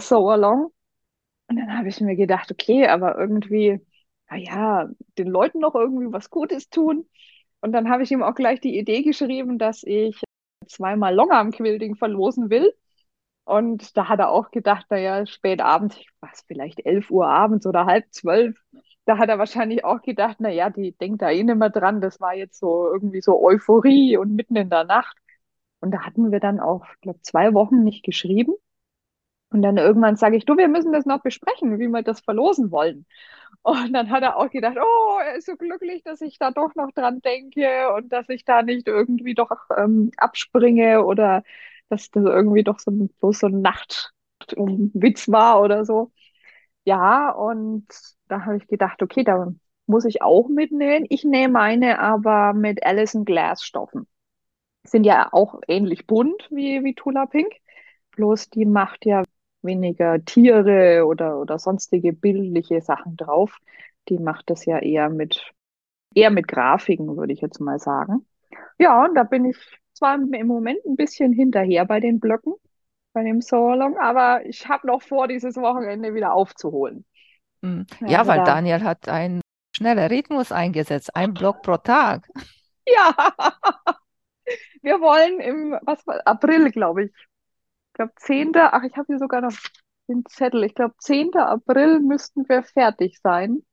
So 0.00 0.30
Along. 0.30 0.72
Und 1.48 1.56
dann 1.56 1.76
habe 1.76 1.88
ich 1.88 2.00
mir 2.00 2.16
gedacht, 2.16 2.50
okay, 2.50 2.86
aber 2.86 3.18
irgendwie, 3.18 3.80
naja, 4.30 4.88
den 5.18 5.28
Leuten 5.28 5.58
noch 5.60 5.74
irgendwie 5.74 6.12
was 6.12 6.30
Gutes 6.30 6.70
tun. 6.70 7.08
Und 7.60 7.72
dann 7.72 7.88
habe 7.90 8.02
ich 8.02 8.10
ihm 8.10 8.22
auch 8.22 8.34
gleich 8.34 8.60
die 8.60 8.78
Idee 8.78 9.02
geschrieben, 9.02 9.58
dass 9.58 9.82
ich 9.84 10.20
zweimal 10.66 11.14
Longarm 11.14 11.50
Quilting 11.50 11.96
verlosen 11.96 12.50
will. 12.50 12.72
Und 13.44 13.96
da 13.96 14.08
hat 14.08 14.20
er 14.20 14.30
auch 14.30 14.50
gedacht, 14.50 14.86
naja, 14.90 15.26
spät 15.26 15.60
abends, 15.62 15.98
was, 16.20 16.42
vielleicht 16.46 16.84
11 16.86 17.10
Uhr 17.10 17.26
abends 17.26 17.66
oder 17.66 17.86
halb 17.86 18.06
zwölf 18.12 18.62
da 19.08 19.16
hat 19.16 19.30
er 19.30 19.38
wahrscheinlich 19.38 19.84
auch 19.86 20.02
gedacht, 20.02 20.36
na 20.38 20.50
ja, 20.50 20.68
die 20.68 20.92
denkt 20.92 21.22
da 21.22 21.30
eh 21.30 21.42
nicht 21.42 21.56
mehr 21.56 21.70
dran, 21.70 22.02
das 22.02 22.20
war 22.20 22.34
jetzt 22.34 22.58
so 22.60 22.86
irgendwie 22.92 23.22
so 23.22 23.42
Euphorie 23.42 24.18
und 24.18 24.34
mitten 24.34 24.54
in 24.54 24.68
der 24.68 24.84
Nacht. 24.84 25.16
Und 25.80 25.92
da 25.92 26.00
hatten 26.04 26.30
wir 26.30 26.40
dann 26.40 26.60
auch, 26.60 26.84
ich 26.94 27.00
glaube, 27.00 27.22
zwei 27.22 27.54
Wochen 27.54 27.84
nicht 27.84 28.04
geschrieben. 28.04 28.52
Und 29.50 29.62
dann 29.62 29.78
irgendwann 29.78 30.16
sage 30.16 30.36
ich, 30.36 30.44
du, 30.44 30.58
wir 30.58 30.68
müssen 30.68 30.92
das 30.92 31.06
noch 31.06 31.22
besprechen, 31.22 31.78
wie 31.78 31.88
wir 31.88 32.02
das 32.02 32.20
verlosen 32.20 32.70
wollen. 32.70 33.06
Und 33.68 33.92
dann 33.92 34.10
hat 34.10 34.22
er 34.22 34.36
auch 34.38 34.50
gedacht, 34.50 34.76
oh, 34.80 35.18
er 35.20 35.34
ist 35.36 35.46
so 35.46 35.56
glücklich, 35.56 36.02
dass 36.02 36.20
ich 36.22 36.38
da 36.38 36.50
doch 36.50 36.74
noch 36.74 36.90
dran 36.92 37.20
denke 37.20 37.92
und 37.94 38.10
dass 38.12 38.28
ich 38.30 38.44
da 38.44 38.62
nicht 38.62 38.88
irgendwie 38.88 39.34
doch 39.34 39.50
ähm, 39.76 40.10
abspringe 40.16 41.04
oder 41.04 41.42
dass 41.90 42.10
das 42.10 42.24
irgendwie 42.24 42.64
doch 42.64 42.78
so, 42.78 42.90
bloß 42.92 43.38
so 43.40 43.46
ein 43.48 43.60
Nachtwitz 43.60 45.28
war 45.28 45.60
oder 45.60 45.84
so. 45.84 46.12
Ja, 46.84 47.30
und 47.30 47.86
da 48.28 48.44
habe 48.46 48.56
ich 48.58 48.66
gedacht, 48.68 49.02
okay, 49.02 49.24
da 49.24 49.52
muss 49.86 50.04
ich 50.06 50.22
auch 50.22 50.48
mitnähen. 50.48 51.06
Ich 51.10 51.24
nähe 51.24 51.48
meine 51.50 51.98
aber 52.00 52.54
mit 52.54 52.84
Allison 52.86 53.24
Glass 53.24 53.62
Stoffen. 53.64 54.06
Sind 54.84 55.04
ja 55.04 55.28
auch 55.32 55.60
ähnlich 55.68 56.06
bunt 56.06 56.48
wie, 56.50 56.84
wie 56.84 56.94
Tula 56.94 57.26
Pink. 57.26 57.52
Bloß 58.12 58.50
die 58.50 58.66
macht 58.66 59.06
ja 59.06 59.22
weniger 59.62 60.24
Tiere 60.24 61.04
oder, 61.06 61.38
oder 61.38 61.58
sonstige 61.58 62.12
bildliche 62.12 62.80
Sachen 62.80 63.16
drauf. 63.16 63.58
Die 64.08 64.18
macht 64.18 64.50
das 64.50 64.64
ja 64.64 64.78
eher 64.78 65.10
mit, 65.10 65.52
eher 66.14 66.30
mit 66.30 66.48
Grafiken, 66.48 67.16
würde 67.16 67.32
ich 67.32 67.40
jetzt 67.40 67.60
mal 67.60 67.78
sagen. 67.78 68.26
Ja, 68.78 69.04
und 69.04 69.14
da 69.14 69.24
bin 69.24 69.44
ich 69.44 69.56
zwar 69.92 70.14
im 70.14 70.46
Moment 70.46 70.78
ein 70.86 70.96
bisschen 70.96 71.32
hinterher 71.32 71.84
bei 71.84 72.00
den 72.00 72.20
Blöcken, 72.20 72.54
bei 73.12 73.24
dem 73.24 73.40
Solo, 73.40 73.96
aber 74.00 74.46
ich 74.46 74.68
habe 74.68 74.86
noch 74.86 75.02
vor, 75.02 75.28
dieses 75.28 75.56
Wochenende 75.56 76.14
wieder 76.14 76.32
aufzuholen. 76.32 77.04
Mhm. 77.60 77.86
Ja, 78.06 78.26
weil 78.26 78.44
Daniel 78.44 78.82
hat 78.84 79.08
einen 79.08 79.40
schnellen 79.76 80.10
Rhythmus 80.10 80.52
eingesetzt, 80.52 81.14
ein 81.14 81.34
Block 81.34 81.62
pro 81.62 81.76
Tag. 81.76 82.28
Ja, 82.86 83.14
wir 84.82 85.00
wollen 85.00 85.40
im 85.40 85.78
was 85.82 86.06
April, 86.24 86.70
glaube 86.70 87.04
ich. 87.04 87.12
Ich 87.98 88.04
glaube, 88.04 88.12
10. 88.14 88.52
Ach, 88.54 88.84
ich 88.84 88.96
habe 88.96 89.06
hier 89.08 89.18
sogar 89.18 89.40
noch 89.40 89.56
den 90.06 90.24
Zettel. 90.26 90.62
Ich 90.62 90.76
glaube, 90.76 90.94
10. 90.98 91.34
April 91.34 91.98
müssten 91.98 92.48
wir 92.48 92.62
fertig 92.62 93.18
sein. 93.20 93.64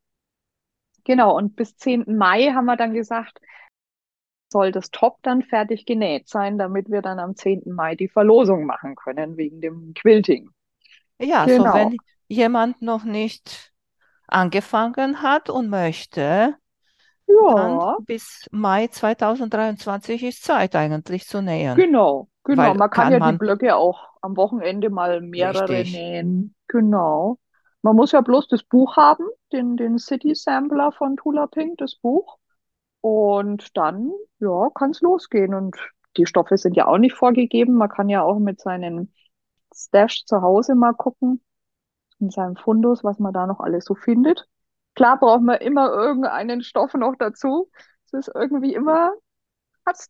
Genau, 1.03 1.37
und 1.37 1.55
bis 1.55 1.77
10. 1.77 2.17
Mai 2.17 2.51
haben 2.51 2.65
wir 2.65 2.75
dann 2.75 2.95
gesagt, 2.95 3.39
soll 4.51 4.71
das 4.71 4.89
Top 4.89 5.19
dann 5.21 5.43
fertig 5.43 5.85
genäht 5.85 6.27
sein, 6.27 6.57
damit 6.57 6.89
wir 6.89 7.03
dann 7.03 7.19
am 7.19 7.35
10. 7.35 7.71
Mai 7.71 7.93
die 7.93 8.07
Verlosung 8.07 8.65
machen 8.65 8.95
können 8.95 9.37
wegen 9.37 9.61
dem 9.61 9.93
Quilting. 9.93 10.49
Ja, 11.19 11.45
genau. 11.45 11.71
so 11.71 11.73
wenn 11.77 11.97
jemand 12.27 12.81
noch 12.81 13.03
nicht 13.03 13.73
angefangen 14.25 15.21
hat 15.21 15.51
und 15.51 15.69
möchte, 15.69 16.55
ja. 17.27 17.55
dann 17.55 18.05
bis 18.05 18.47
Mai 18.49 18.87
2023 18.87 20.23
ist 20.23 20.43
Zeit 20.43 20.75
eigentlich 20.75 21.27
zu 21.27 21.43
nähen. 21.43 21.75
Genau, 21.75 22.27
genau. 22.45 22.63
Weil 22.63 22.75
man 22.75 22.89
kann, 22.89 23.03
kann 23.05 23.13
ja 23.13 23.19
man... 23.19 23.33
die 23.33 23.37
Blöcke 23.39 23.75
auch 23.75 24.09
am 24.21 24.37
Wochenende 24.37 24.89
mal 24.89 25.21
mehrere 25.21 25.69
Richtig. 25.69 25.93
nähen. 25.93 26.55
Genau. 26.67 27.37
Man 27.81 27.95
muss 27.95 28.11
ja 28.13 28.21
bloß 28.21 28.47
das 28.47 28.63
Buch 28.63 28.97
haben, 28.97 29.25
den, 29.51 29.77
den 29.77 29.99
City 29.99 30.33
Sampler 30.33 30.91
von 30.91 31.17
Tula 31.17 31.47
Pink, 31.47 31.77
das 31.77 31.95
Buch. 31.95 32.37
Und 33.01 33.77
dann, 33.77 34.11
ja, 34.39 34.69
kann 34.73 34.89
es 34.89 35.01
losgehen. 35.01 35.53
Und 35.53 35.75
die 36.17 36.25
Stoffe 36.25 36.57
sind 36.57 36.75
ja 36.75 36.87
auch 36.87 36.97
nicht 36.97 37.13
vorgegeben. 37.15 37.75
Man 37.75 37.89
kann 37.89 38.09
ja 38.09 38.23
auch 38.23 38.39
mit 38.39 38.59
seinen 38.59 39.13
Stash 39.71 40.25
zu 40.25 40.41
Hause 40.41 40.73
mal 40.73 40.93
gucken, 40.93 41.43
in 42.19 42.31
seinem 42.31 42.55
Fundus, 42.55 43.03
was 43.03 43.19
man 43.19 43.33
da 43.33 43.45
noch 43.45 43.59
alles 43.59 43.85
so 43.85 43.93
findet. 43.93 44.47
Klar 44.95 45.19
braucht 45.19 45.41
man 45.41 45.57
immer 45.59 45.91
irgendeinen 45.91 46.63
Stoff 46.63 46.93
noch 46.93 47.15
dazu. 47.19 47.69
Es 48.05 48.13
ist 48.13 48.31
irgendwie 48.33 48.73
immer, 48.73 49.11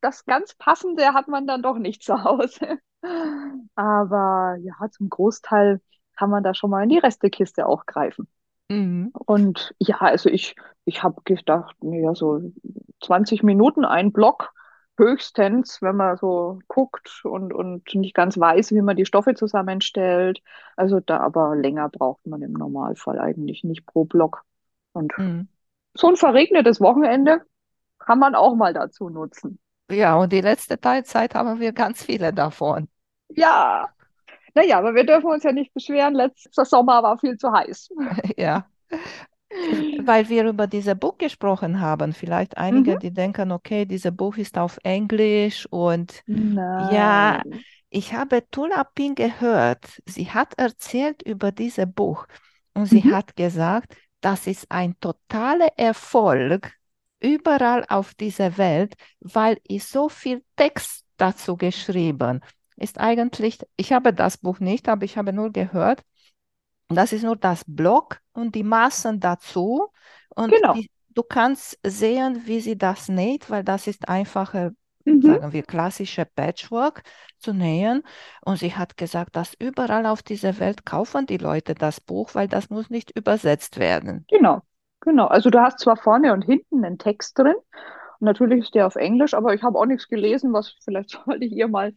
das 0.01 0.25
ganz 0.25 0.55
Passende 0.55 1.13
hat 1.13 1.27
man 1.27 1.48
dann 1.48 1.62
doch 1.62 1.77
nicht 1.77 2.03
zu 2.03 2.24
Hause. 2.24 2.79
Aber 3.75 4.58
ja, 4.62 4.74
zum 4.91 5.10
Großteil 5.10 5.82
kann 6.17 6.29
man 6.29 6.44
da 6.44 6.53
schon 6.53 6.70
mal 6.70 6.84
in 6.84 6.89
die 6.89 6.98
Restekiste 6.98 7.67
auch 7.67 7.86
greifen. 7.86 8.27
Mhm. 8.70 9.13
Und 9.13 9.74
ja, 9.79 9.98
also 10.00 10.29
ich, 10.29 10.55
ich 10.86 11.03
habe 11.03 11.22
gedacht, 11.24 11.75
ja, 11.82 12.13
so 12.15 12.41
20 13.01 13.44
Minuten 13.44 13.86
ein 13.86 14.12
Block, 14.12 14.53
höchstens, 14.98 15.82
wenn 15.82 15.96
man 15.98 16.17
so 16.17 16.60
guckt 16.67 17.22
und, 17.25 17.53
und 17.53 17.94
nicht 17.96 18.13
ganz 18.15 18.38
weiß, 18.39 18.72
wie 18.72 18.82
man 18.82 18.96
die 18.98 19.05
Stoffe 19.05 19.34
zusammenstellt. 19.36 20.41
Also 20.77 21.00
da 21.01 21.20
aber 21.20 21.55
länger 21.55 21.89
braucht 21.89 22.25
man 22.27 22.41
im 22.41 22.53
Normalfall 22.53 23.20
eigentlich 23.20 23.63
nicht 23.63 23.86
pro 23.86 24.05
Block. 24.05 24.44
Und 24.94 25.13
Mhm. 25.17 25.48
so 25.96 26.08
ein 26.10 26.15
verregnetes 26.17 26.82
Wochenende 26.82 27.41
kann 28.00 28.20
man 28.20 28.36
auch 28.36 28.55
mal 28.55 28.74
dazu 28.74 29.10
nutzen. 29.10 29.60
Ja, 29.89 30.15
und 30.18 30.32
die 30.34 30.42
letzte 30.42 30.80
Teilzeit 30.80 31.34
haben 31.36 31.60
wir 31.60 31.72
ganz 31.74 32.04
viele 32.04 32.32
davon. 32.34 32.88
Ja, 33.30 33.88
naja, 34.56 34.80
aber 34.80 34.96
wir 34.96 35.06
dürfen 35.06 35.27
uns 35.32 35.44
ja 35.44 35.51
nicht 35.51 35.74
beschweren. 35.74 36.15
Letzter 36.15 36.65
Sommer 36.65 37.04
war 37.04 37.20
viel 37.20 37.38
zu 37.38 37.51
heiß. 37.54 37.89
Ja. 38.38 38.70
Weil 39.98 40.30
wir 40.30 40.46
über 40.48 40.68
dieses 40.68 40.96
Buch 40.98 41.18
gesprochen 41.18 41.80
haben, 41.80 42.13
vielleicht 42.13 42.58
einige, 42.58 42.98
Mhm. 42.98 42.98
die 42.98 43.12
denken, 43.12 43.51
okay, 43.51 43.86
dieses 43.86 44.15
Buch 44.15 44.38
ist 44.38 44.58
auf 44.58 44.77
Englisch 44.84 45.65
und 45.72 46.24
ja, 46.77 47.42
Nein. 47.44 47.65
ich 47.89 48.13
habe 48.13 48.44
Tula 48.51 48.84
Ping 48.96 49.15
gehört. 49.15 50.01
Sie 50.06 50.30
hat 50.32 50.56
erzählt 50.60 51.22
über 51.24 51.51
dieses 51.51 51.86
Buch 51.94 52.27
und 52.74 52.88
sie 52.88 53.04
Mhm. 53.04 53.12
hat 53.12 53.36
gesagt, 53.36 53.96
das 54.22 54.48
ist 54.48 54.68
ein 54.72 55.00
totaler 55.00 55.70
Erfolg 55.77 56.74
überall 57.19 57.86
auf 57.89 58.13
dieser 58.13 58.57
Welt, 58.57 58.95
weil 59.19 59.60
ich 59.63 59.86
so 59.86 60.10
viel 60.10 60.43
Text 60.55 61.05
dazu 61.17 61.57
geschrieben. 61.57 62.41
Ist 62.77 63.00
eigentlich, 63.00 63.60
ich 63.77 63.93
habe 63.93 64.13
das 64.13 64.38
Buch 64.38 64.60
nicht, 64.60 64.89
aber 64.89 65.05
ich 65.05 65.17
habe 65.17 65.34
nur 65.34 65.51
gehört, 65.51 66.03
das 66.89 67.13
ist 67.13 67.24
nur 67.24 67.36
das 67.36 67.63
Block 67.67 68.19
und 68.34 68.55
die 68.55 68.63
Maßen 68.63 69.19
dazu. 69.19 69.88
Und 70.29 70.51
Genau. 70.53 70.74
die, 70.74 70.89
du 71.10 71.24
kannst 71.24 71.79
sehen, 71.84 72.43
wie 72.45 72.60
sie 72.60 72.77
das 72.77 73.10
näht, 73.10 73.50
weil 73.50 73.63
das 73.63 73.88
ist 73.88 74.07
einfacher, 74.10 74.72
Mhm. 75.05 75.22
sagen 75.22 75.53
wir, 75.53 75.63
klassische 75.63 76.25
Patchwork 76.25 77.03
zu 77.39 77.53
nähen. 77.53 78.03
Und 78.41 78.57
sie 78.60 78.75
hat 78.75 78.98
gesagt, 78.98 79.36
dass 79.36 79.53
überall 79.57 80.05
auf 80.05 80.22
dieser 80.24 80.60
Welt 80.60 80.86
kaufen 80.86 81.25
die 81.25 81.38
Leute 81.38 81.75
das 81.75 82.01
Buch, 82.01 82.36
weil 82.36 82.48
das 82.48 82.69
muss 82.69 82.89
nicht 82.89 83.12
übersetzt 83.17 83.77
werden. 83.79 84.27
Genau. 84.27 84.62
Genau. 85.05 85.27
Also 85.27 85.51
du 85.51 85.62
hast 85.62 85.79
zwar 85.79 85.97
vorne 85.97 86.33
und 86.33 86.41
hinten 86.41 86.83
einen 86.83 86.97
Text 86.97 87.38
drin. 87.38 87.55
Natürlich 88.19 88.65
ist 88.65 88.75
der 88.75 88.88
auf 88.88 88.95
Englisch, 88.95 89.35
aber 89.35 89.53
ich 89.53 89.62
habe 89.62 89.77
auch 89.77 89.85
nichts 89.85 90.07
gelesen, 90.07 90.51
was 90.51 90.75
vielleicht 90.83 91.12
sollte 91.25 91.45
ich 91.45 91.53
ihr 91.53 91.67
mal 91.67 91.93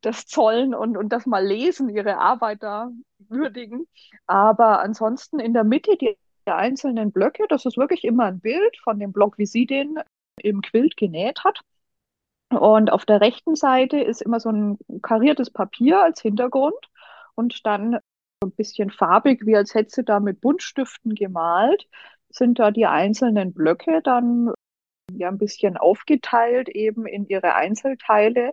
das 0.00 0.26
zollen 0.26 0.74
und, 0.74 0.96
und 0.96 1.08
das 1.10 1.26
mal 1.26 1.44
lesen, 1.44 1.88
ihre 1.88 2.18
Arbeit 2.18 2.62
da 2.62 2.90
würdigen. 3.18 3.86
Aber 4.26 4.80
ansonsten 4.80 5.40
in 5.40 5.54
der 5.54 5.64
Mitte 5.64 5.96
die 5.96 6.16
einzelnen 6.46 7.10
Blöcke, 7.10 7.46
das 7.48 7.64
ist 7.64 7.76
wirklich 7.78 8.04
immer 8.04 8.24
ein 8.26 8.40
Bild 8.40 8.76
von 8.84 8.98
dem 8.98 9.12
Block, 9.12 9.38
wie 9.38 9.46
sie 9.46 9.66
den 9.66 9.98
im 10.36 10.60
Quilt 10.60 10.96
genäht 10.96 11.42
hat. 11.42 11.60
Und 12.50 12.92
auf 12.92 13.06
der 13.06 13.20
rechten 13.22 13.56
Seite 13.56 13.98
ist 13.98 14.22
immer 14.22 14.38
so 14.38 14.50
ein 14.50 14.78
kariertes 15.02 15.50
Papier 15.50 16.02
als 16.02 16.20
Hintergrund 16.20 16.76
und 17.34 17.66
dann 17.66 17.98
ein 18.44 18.52
bisschen 18.52 18.90
farbig, 18.90 19.46
wie 19.46 19.56
als 19.56 19.74
hätte 19.74 19.90
sie 19.90 20.04
da 20.04 20.20
mit 20.20 20.40
Buntstiften 20.40 21.14
gemalt, 21.14 21.88
sind 22.30 22.58
da 22.58 22.70
die 22.70 22.86
einzelnen 22.86 23.52
Blöcke 23.52 24.00
dann 24.02 24.52
ja 25.12 25.28
ein 25.28 25.38
bisschen 25.38 25.76
aufgeteilt 25.76 26.68
eben 26.68 27.06
in 27.06 27.26
ihre 27.26 27.54
Einzelteile. 27.54 28.52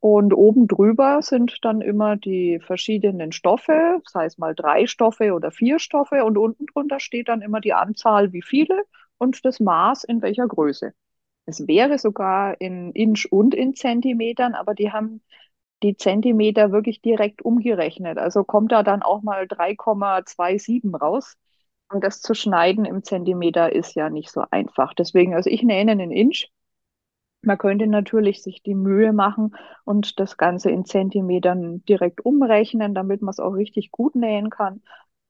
Und 0.00 0.32
oben 0.32 0.68
drüber 0.68 1.22
sind 1.22 1.58
dann 1.62 1.80
immer 1.80 2.16
die 2.16 2.60
verschiedenen 2.60 3.32
Stoffe, 3.32 4.00
sei 4.06 4.26
es 4.26 4.38
mal 4.38 4.54
drei 4.54 4.86
Stoffe 4.86 5.32
oder 5.34 5.50
vier 5.50 5.80
Stoffe. 5.80 6.24
Und 6.24 6.38
unten 6.38 6.66
drunter 6.66 7.00
steht 7.00 7.28
dann 7.28 7.42
immer 7.42 7.60
die 7.60 7.74
Anzahl, 7.74 8.32
wie 8.32 8.42
viele 8.42 8.84
und 9.18 9.44
das 9.44 9.58
Maß 9.60 10.04
in 10.04 10.22
welcher 10.22 10.46
Größe. 10.46 10.92
Es 11.46 11.66
wäre 11.66 11.98
sogar 11.98 12.60
in 12.60 12.92
Inch 12.92 13.26
und 13.30 13.54
in 13.54 13.74
Zentimetern, 13.74 14.54
aber 14.54 14.74
die 14.74 14.92
haben 14.92 15.22
die 15.82 15.96
Zentimeter 15.96 16.72
wirklich 16.72 17.02
direkt 17.02 17.42
umgerechnet. 17.42 18.18
Also 18.18 18.44
kommt 18.44 18.72
da 18.72 18.82
dann 18.82 19.02
auch 19.02 19.22
mal 19.22 19.46
3,27 19.46 20.96
raus. 20.96 21.36
Und 21.90 22.04
das 22.04 22.20
zu 22.20 22.34
schneiden 22.34 22.84
im 22.84 23.02
Zentimeter 23.02 23.72
ist 23.72 23.94
ja 23.94 24.10
nicht 24.10 24.30
so 24.30 24.42
einfach. 24.50 24.94
Deswegen, 24.94 25.34
also 25.34 25.48
ich 25.50 25.62
nenne 25.62 25.92
in 25.92 26.10
Inch. 26.10 26.48
Man 27.42 27.56
könnte 27.58 27.86
natürlich 27.86 28.42
sich 28.42 28.62
die 28.62 28.74
Mühe 28.74 29.12
machen 29.12 29.56
und 29.84 30.18
das 30.18 30.36
Ganze 30.36 30.70
in 30.70 30.84
Zentimetern 30.84 31.84
direkt 31.84 32.24
umrechnen, 32.24 32.94
damit 32.94 33.22
man 33.22 33.30
es 33.30 33.40
auch 33.40 33.52
richtig 33.52 33.92
gut 33.92 34.16
nähen 34.16 34.50
kann. 34.50 34.82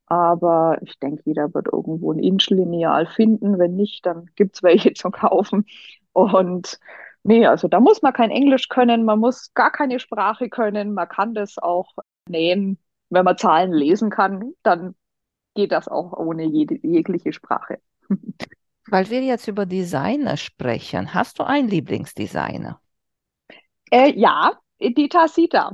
Aber 0.07 0.79
ich 0.83 0.99
denke, 0.99 1.23
jeder 1.27 1.53
wird 1.55 1.69
irgendwo 1.73 2.13
ein 2.13 2.19
Inch-Lineal 2.19 3.07
finden. 3.07 3.59
Wenn 3.59 3.77
nicht, 3.77 4.07
dann 4.07 4.31
gibt 4.37 4.57
es 4.57 4.63
welche 4.63 4.93
zu 4.95 5.11
kaufen. 5.11 5.67
Und 6.13 6.81
nee, 7.23 7.47
also 7.47 7.69
da 7.69 7.81
muss 7.81 8.03
man 8.03 8.13
kein 8.13 8.31
Englisch 8.31 8.69
können, 8.69 9.05
man 9.05 9.19
muss 9.19 9.53
gar 9.55 9.71
keine 9.71 10.01
Sprache 10.01 10.49
können. 10.49 10.95
Man 10.95 11.09
kann 11.09 11.35
das 11.35 11.59
auch 11.59 11.93
nähen. 12.29 12.79
Wenn 13.11 13.25
man 13.25 13.39
Zahlen 13.39 13.73
lesen 13.73 14.11
kann, 14.11 14.53
dann 14.63 14.95
geht 15.55 15.73
das 15.73 15.89
auch 15.89 16.13
ohne 16.13 16.45
jede, 16.45 16.79
jegliche 16.87 17.33
Sprache. 17.33 17.81
Weil 18.91 19.11
wir 19.11 19.23
jetzt 19.23 19.49
über 19.49 19.67
Designer 19.67 20.37
sprechen, 20.37 21.13
hast 21.15 21.39
du 21.39 21.43
einen 21.45 21.69
Lieblingsdesigner? 21.69 22.81
Äh, 23.91 24.13
ja, 24.19 24.53
Edita 24.79 25.29
Sita. 25.29 25.73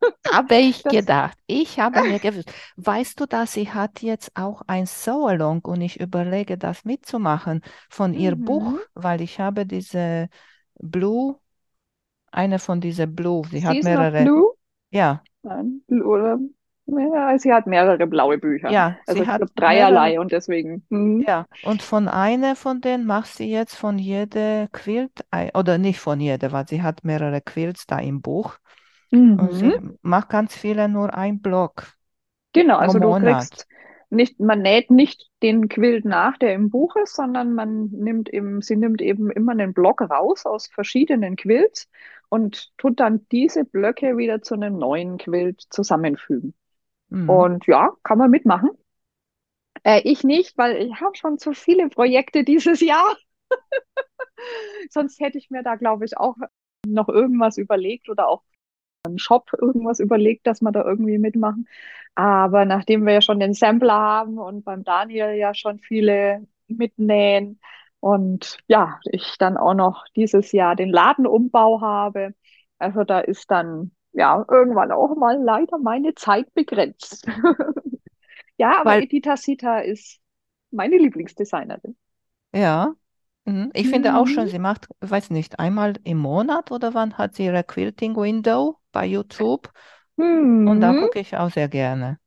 Habe 0.32 0.56
ich 0.56 0.82
Das, 0.82 0.92
gedacht. 0.92 1.38
Ich 1.46 1.78
habe 1.80 2.02
mir 2.02 2.18
gewusst. 2.20 2.52
Weißt 2.76 3.18
du, 3.20 3.26
dass 3.26 3.52
sie 3.52 3.70
hat 3.72 4.02
jetzt 4.02 4.36
auch 4.36 4.62
ein 4.66 4.86
Sew-Along 4.86 5.60
und 5.64 5.80
ich 5.80 6.00
überlege, 6.00 6.58
das 6.58 6.84
mitzumachen 6.84 7.62
von 7.88 8.14
ihr 8.14 8.36
Buch, 8.36 8.72
mhm. 8.72 8.80
weil 8.94 9.20
ich 9.20 9.40
habe 9.40 9.66
diese 9.66 10.28
Blue, 10.80 11.38
eine 12.32 12.58
von 12.60 12.80
diese 12.80 13.06
Blue, 13.08 13.46
sie 13.50 13.66
hat 13.66 13.82
Season 13.82 13.96
of 13.98 14.08
mehrere, 14.08 14.16
Blue. 14.16 14.52
ja, 14.90 15.26
Nein, 15.42 15.82
Blue 15.88 16.04
oder 16.06 16.38
ja, 16.86 17.38
sie 17.38 17.52
hat 17.52 17.66
mehrere 17.66 18.06
blaue 18.06 18.38
Bücher. 18.38 18.76
ja, 18.76 19.00
Also 19.06 19.22
sie 19.22 19.26
ich 19.26 19.28
hat 19.28 19.44
glaube 19.52 19.52
mehrere, 19.56 19.56
dreierlei 19.56 20.20
und 20.20 20.32
deswegen. 20.32 20.86
Mhm. 20.90 21.26
ja. 21.26 21.46
Und 21.60 21.82
von 21.82 22.08
einer 22.08 22.56
von 22.56 22.80
denen 22.80 23.06
macht 23.06 23.28
sie 23.34 23.50
jetzt 23.50 23.74
von 23.76 23.98
jeder 23.98 24.68
Quilt, 24.68 25.24
oder 25.54 25.78
nicht 25.78 26.00
von 26.00 26.20
jeder, 26.20 26.52
weil 26.52 26.68
sie 26.68 26.82
hat 26.82 27.04
mehrere 27.04 27.40
Quilts 27.40 27.86
da 27.86 27.98
im 27.98 28.22
Buch. 28.22 28.58
Und 29.36 29.54
sie 29.54 29.72
Mhm. 29.72 29.96
macht 30.02 30.30
ganz 30.30 30.56
viele 30.56 30.88
nur 30.88 31.14
ein 31.14 31.40
Block 31.42 31.94
Genau, 32.52 32.78
also 32.78 32.98
du 32.98 33.14
Monat. 33.14 33.14
kriegst 33.14 33.66
nicht, 34.10 34.38
man 34.38 34.62
näht 34.62 34.90
nicht 34.90 35.28
den 35.42 35.68
Quilt 35.68 36.04
nach, 36.04 36.38
der 36.38 36.54
im 36.54 36.70
Buch 36.70 36.96
ist, 36.96 37.16
sondern 37.16 37.54
man 37.54 37.86
nimmt 37.90 38.28
eben, 38.28 38.62
sie 38.62 38.76
nimmt 38.76 39.02
eben 39.02 39.30
immer 39.30 39.52
einen 39.52 39.74
Block 39.74 40.00
raus 40.00 40.46
aus 40.46 40.68
verschiedenen 40.68 41.36
Quilts 41.36 41.88
und 42.28 42.76
tut 42.78 43.00
dann 43.00 43.26
diese 43.32 43.64
Blöcke 43.64 44.16
wieder 44.16 44.42
zu 44.42 44.54
einem 44.54 44.78
neuen 44.78 45.18
Quilt 45.18 45.60
zusammenfügen. 45.70 46.54
Mhm. 47.08 47.28
Und 47.28 47.66
ja, 47.66 47.90
kann 48.02 48.18
man 48.18 48.30
mitmachen. 48.30 48.70
Äh, 49.82 50.02
ich 50.04 50.24
nicht, 50.24 50.56
weil 50.56 50.76
ich 50.76 51.00
habe 51.00 51.16
schon 51.16 51.38
zu 51.38 51.52
viele 51.52 51.88
Projekte 51.88 52.44
dieses 52.44 52.80
Jahr. 52.80 53.16
Sonst 54.90 55.20
hätte 55.20 55.38
ich 55.38 55.50
mir 55.50 55.62
da, 55.62 55.76
glaube 55.76 56.04
ich, 56.04 56.16
auch 56.16 56.36
noch 56.86 57.08
irgendwas 57.08 57.58
überlegt 57.58 58.08
oder 58.08 58.28
auch 58.28 58.42
einen 59.06 59.18
Shop 59.18 59.50
irgendwas 59.60 60.00
überlegt, 60.00 60.46
dass 60.46 60.60
wir 60.62 60.72
da 60.72 60.84
irgendwie 60.84 61.18
mitmachen. 61.18 61.68
Aber 62.14 62.64
nachdem 62.64 63.04
wir 63.06 63.14
ja 63.14 63.20
schon 63.22 63.40
den 63.40 63.54
Sampler 63.54 63.94
haben 63.94 64.38
und 64.38 64.64
beim 64.64 64.84
Daniel 64.84 65.32
ja 65.34 65.54
schon 65.54 65.78
viele 65.80 66.46
mitnähen 66.68 67.60
und 68.00 68.58
ja, 68.68 69.00
ich 69.10 69.36
dann 69.38 69.56
auch 69.56 69.74
noch 69.74 70.06
dieses 70.16 70.52
Jahr 70.52 70.76
den 70.76 70.90
Ladenumbau 70.90 71.80
habe, 71.80 72.34
also 72.78 73.04
da 73.04 73.20
ist 73.20 73.50
dann 73.50 73.92
ja 74.12 74.44
irgendwann 74.50 74.92
auch 74.92 75.16
mal 75.16 75.36
leider 75.42 75.78
meine 75.78 76.14
Zeit 76.14 76.52
begrenzt. 76.54 77.26
Ja, 78.58 78.80
aber 78.80 78.90
Weil, 78.90 79.02
Edita 79.02 79.36
Sita 79.36 79.80
ist 79.80 80.20
meine 80.70 80.98
Lieblingsdesignerin. 80.98 81.96
ja. 82.52 82.96
Ich 83.74 83.88
finde 83.88 84.16
auch 84.16 84.26
schon, 84.26 84.46
Mhm. 84.46 84.48
sie 84.48 84.58
macht, 84.58 84.88
weiß 85.00 85.30
nicht, 85.30 85.58
einmal 85.60 85.94
im 86.04 86.18
Monat 86.18 86.70
oder 86.72 86.94
wann 86.94 87.16
hat 87.18 87.34
sie 87.34 87.44
ihre 87.46 87.62
Quilting 87.64 88.16
Window 88.16 88.78
bei 88.92 89.06
YouTube 89.06 89.72
und 90.64 90.80
da 90.80 90.92
Mhm. 90.92 90.94
gucke 90.94 91.20
ich 91.20 91.36
auch 91.36 91.50
sehr 91.50 91.68
gerne. 91.68 92.18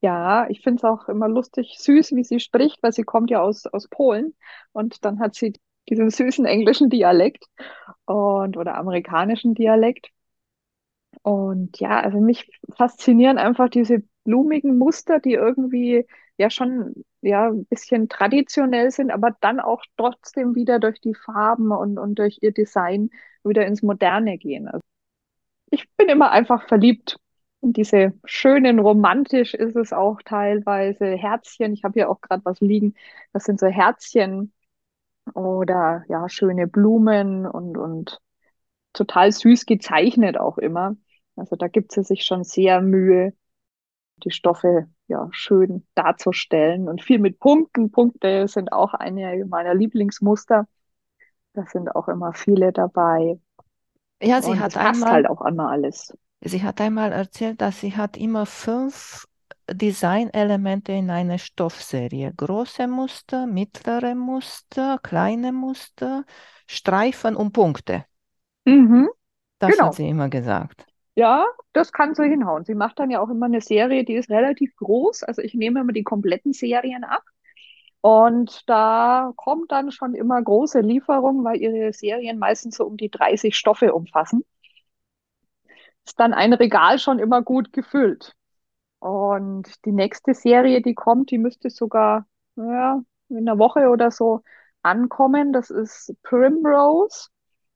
Ja, 0.00 0.46
ich 0.50 0.60
finde 0.62 0.78
es 0.78 0.84
auch 0.84 1.08
immer 1.08 1.28
lustig, 1.28 1.76
süß, 1.78 2.12
wie 2.12 2.24
sie 2.24 2.38
spricht, 2.40 2.82
weil 2.82 2.92
sie 2.92 3.04
kommt 3.04 3.30
ja 3.30 3.40
aus, 3.40 3.66
aus 3.66 3.88
Polen 3.88 4.34
und 4.72 5.04
dann 5.04 5.18
hat 5.20 5.34
sie 5.34 5.54
diesen 5.88 6.10
süßen 6.10 6.44
englischen 6.44 6.90
Dialekt 6.90 7.46
und 8.06 8.56
oder 8.56 8.76
amerikanischen 8.76 9.54
Dialekt. 9.54 10.10
Und 11.22 11.78
ja, 11.80 12.00
also 12.00 12.20
mich 12.20 12.50
faszinieren 12.76 13.38
einfach 13.38 13.68
diese 13.68 14.02
blumigen 14.24 14.78
Muster, 14.78 15.20
die 15.20 15.32
irgendwie 15.32 16.06
ja 16.38 16.50
schon 16.50 17.04
ja 17.22 17.48
ein 17.48 17.64
bisschen 17.66 18.08
traditionell 18.08 18.90
sind, 18.90 19.10
aber 19.10 19.36
dann 19.40 19.60
auch 19.60 19.82
trotzdem 19.96 20.54
wieder 20.54 20.78
durch 20.78 21.00
die 21.00 21.14
Farben 21.14 21.72
und, 21.72 21.98
und 21.98 22.18
durch 22.18 22.38
ihr 22.42 22.52
Design 22.52 23.10
wieder 23.44 23.66
ins 23.66 23.82
Moderne 23.82 24.38
gehen. 24.38 24.68
Also 24.68 24.80
ich 25.70 25.88
bin 25.96 26.08
immer 26.08 26.30
einfach 26.30 26.66
verliebt. 26.68 27.18
in 27.60 27.72
diese 27.72 28.12
schönen, 28.24 28.78
romantisch 28.78 29.54
ist 29.54 29.76
es 29.76 29.92
auch 29.92 30.20
teilweise. 30.24 31.06
Herzchen, 31.16 31.72
ich 31.74 31.84
habe 31.84 31.94
hier 31.94 32.10
auch 32.10 32.20
gerade 32.20 32.44
was 32.44 32.60
liegen. 32.60 32.94
Das 33.32 33.44
sind 33.44 33.58
so 33.60 33.66
Herzchen 33.66 34.52
oder 35.34 36.04
ja, 36.08 36.28
schöne 36.28 36.66
Blumen 36.68 37.46
und, 37.46 37.76
und 37.78 38.20
total 38.92 39.32
süß 39.32 39.66
gezeichnet 39.66 40.38
auch 40.38 40.58
immer. 40.58 40.96
Also 41.36 41.56
da 41.56 41.68
gibt 41.68 41.92
sie 41.92 42.04
sich 42.04 42.24
schon 42.24 42.44
sehr 42.44 42.80
Mühe, 42.82 43.34
die 44.24 44.30
Stoffe 44.30 44.88
ja 45.08 45.28
schön 45.32 45.86
darzustellen 45.94 46.88
und 46.88 47.02
viel 47.02 47.18
mit 47.18 47.38
Punkten. 47.38 47.90
Punkte 47.90 48.48
sind 48.48 48.72
auch 48.72 48.94
eine 48.94 49.44
meiner 49.46 49.74
Lieblingsmuster. 49.74 50.66
Da 51.54 51.66
sind 51.66 51.94
auch 51.96 52.08
immer 52.08 52.34
viele 52.34 52.72
dabei. 52.72 53.40
Ja, 54.22 54.42
sie 54.42 54.58
und 54.58 54.58
hat 54.58 54.76
passt 54.76 55.10
einmal, 55.10 55.10
halt 55.10 55.28
auch 55.28 55.40
einmal 55.40 55.72
alles. 55.72 56.12
sie 56.40 56.62
hat 56.62 56.80
einmal 56.80 57.12
erzählt, 57.12 57.60
dass 57.60 57.80
sie 57.80 57.96
hat 57.96 58.16
immer 58.16 58.46
fünf 58.46 59.26
Designelemente 59.70 60.92
in 60.92 61.10
einer 61.10 61.38
Stoffserie. 61.38 62.32
Große 62.36 62.86
Muster, 62.86 63.46
mittlere 63.46 64.14
Muster, 64.14 64.98
kleine 65.02 65.52
Muster, 65.52 66.24
Streifen 66.66 67.34
und 67.36 67.52
Punkte. 67.52 68.04
Mhm, 68.66 69.08
Das 69.58 69.80
genau. 69.80 69.80
hat 69.80 69.94
sie 69.94 70.08
immer 70.08 70.28
gesagt. 70.28 70.86
Ja, 71.16 71.46
das 71.72 71.92
kann 71.92 72.14
so 72.14 72.22
hinhauen. 72.24 72.64
Sie 72.64 72.74
macht 72.74 72.98
dann 72.98 73.10
ja 73.10 73.20
auch 73.20 73.28
immer 73.28 73.46
eine 73.46 73.60
Serie, 73.60 74.04
die 74.04 74.14
ist 74.14 74.30
relativ 74.30 74.74
groß. 74.76 75.22
Also 75.22 75.42
ich 75.42 75.54
nehme 75.54 75.80
immer 75.80 75.92
die 75.92 76.02
kompletten 76.02 76.52
Serien 76.52 77.04
ab. 77.04 77.22
Und 78.00 78.68
da 78.68 79.32
kommt 79.36 79.72
dann 79.72 79.92
schon 79.92 80.14
immer 80.14 80.42
große 80.42 80.80
Lieferung, 80.80 81.44
weil 81.44 81.56
ihre 81.60 81.92
Serien 81.92 82.38
meistens 82.38 82.76
so 82.76 82.86
um 82.86 82.96
die 82.96 83.10
30 83.10 83.56
Stoffe 83.56 83.94
umfassen. 83.94 84.44
Ist 86.04 86.20
dann 86.20 86.34
ein 86.34 86.52
Regal 86.52 86.98
schon 86.98 87.18
immer 87.18 87.42
gut 87.42 87.72
gefüllt. 87.72 88.34
Und 89.00 89.84
die 89.86 89.92
nächste 89.92 90.34
Serie, 90.34 90.82
die 90.82 90.94
kommt, 90.94 91.30
die 91.30 91.38
müsste 91.38 91.70
sogar, 91.70 92.26
ja, 92.56 93.02
in 93.30 93.38
einer 93.38 93.58
Woche 93.58 93.88
oder 93.90 94.10
so 94.10 94.42
ankommen. 94.82 95.52
Das 95.52 95.70
ist 95.70 96.14
Primrose. 96.22 97.28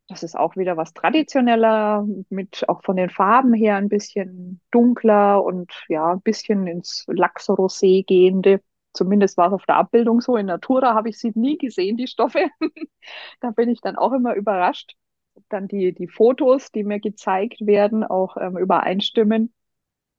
Das 0.09 0.23
ist 0.23 0.37
auch 0.37 0.57
wieder 0.57 0.77
was 0.79 0.95
traditioneller, 0.95 2.07
mit 2.31 2.67
auch 2.69 2.83
von 2.83 2.97
den 2.97 3.11
Farben 3.11 3.53
her 3.53 3.77
ein 3.77 3.91
bisschen 3.91 4.61
dunkler 4.71 5.45
und 5.45 5.71
ja, 5.89 6.13
ein 6.13 6.23
bisschen 6.23 6.67
ins 6.67 7.05
Lachs-Rosé 7.09 8.05
gehende. 8.07 8.63
Zumindest 8.95 9.37
war 9.37 9.49
es 9.49 9.53
auf 9.53 9.67
der 9.67 9.77
Abbildung 9.77 10.23
so. 10.23 10.37
In 10.37 10.47
Natura 10.47 10.95
habe 10.95 11.11
ich 11.11 11.19
sie 11.19 11.33
nie 11.35 11.59
gesehen, 11.59 11.97
die 11.97 12.07
Stoffe. 12.09 12.49
Da 13.41 13.51
bin 13.53 13.69
ich 13.71 13.81
dann 13.81 13.97
auch 13.97 14.13
immer 14.13 14.35
überrascht. 14.35 14.97
Dann 15.49 15.69
die, 15.69 15.95
die 15.95 16.09
Fotos, 16.09 16.73
die 16.73 16.85
mir 16.85 17.01
gezeigt 17.01 17.65
werden, 17.67 18.05
auch 18.05 18.37
ähm, 18.37 18.59
übereinstimmen 18.59 19.55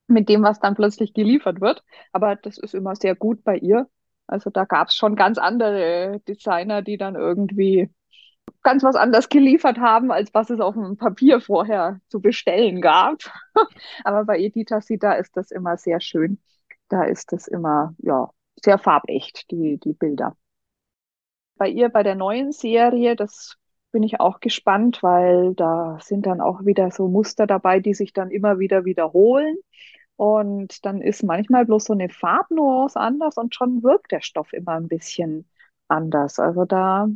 mit 0.08 0.30
dem, 0.30 0.44
was 0.44 0.60
dann 0.60 0.76
plötzlich 0.76 1.14
geliefert 1.14 1.62
wird. 1.62 1.84
Aber 2.12 2.36
das 2.36 2.58
ist 2.58 2.76
immer 2.76 2.96
sehr 2.96 3.16
gut 3.16 3.44
bei 3.44 3.58
ihr. 3.58 3.88
Also 4.28 4.50
da 4.50 4.66
gab 4.66 4.90
es 4.90 4.96
schon 4.96 5.16
ganz 5.16 5.38
andere 5.38 6.22
Designer, 6.28 6.82
die 6.82 6.98
dann 6.98 7.16
irgendwie 7.16 7.90
ganz 8.64 8.84
was 8.84 8.96
anders 8.96 9.30
geliefert 9.30 9.78
haben, 9.80 10.12
als 10.12 10.34
was 10.34 10.50
es 10.50 10.60
auf 10.60 10.76
dem 10.76 10.98
Papier 10.98 11.42
vorher 11.42 12.00
zu 12.10 12.22
bestellen 12.22 12.82
gab. 12.82 13.20
Aber 14.04 14.26
bei 14.26 14.40
Edita 14.40 14.82
Sita 14.82 15.14
ist 15.14 15.36
das 15.38 15.52
immer 15.52 15.78
sehr 15.78 16.02
schön. 16.02 16.40
Da 16.90 17.04
ist 17.04 17.32
das 17.32 17.48
immer, 17.48 17.96
ja, 18.00 18.30
sehr 18.64 18.78
farbecht, 18.78 19.50
die, 19.52 19.78
die 19.78 19.94
Bilder. 19.94 20.36
Bei 21.56 21.68
ihr, 21.68 21.90
bei 21.90 22.04
der 22.04 22.16
neuen 22.16 22.52
Serie, 22.52 23.16
das 23.16 23.58
bin 23.92 24.04
ich 24.04 24.20
auch 24.20 24.40
gespannt, 24.40 25.02
weil 25.04 25.56
da 25.56 25.98
sind 26.02 26.26
dann 26.26 26.42
auch 26.42 26.66
wieder 26.66 26.92
so 26.92 27.08
Muster 27.08 27.48
dabei, 27.48 27.80
die 27.80 27.94
sich 27.94 28.14
dann 28.14 28.32
immer 28.32 28.60
wieder 28.60 28.86
wiederholen. 28.86 29.58
Und 30.16 30.86
dann 30.86 31.02
ist 31.02 31.24
manchmal 31.24 31.66
bloß 31.66 31.86
so 31.86 31.94
eine 31.94 32.10
Farbnuance 32.10 33.00
anders 33.00 33.38
und 33.38 33.56
schon 33.56 33.84
wirkt 33.84 34.12
der 34.12 34.22
Stoff 34.22 34.54
immer 34.54 34.74
ein 34.74 34.88
bisschen 34.88 35.50
anders. 35.88 36.40
Also 36.40 36.66
da 36.66 37.08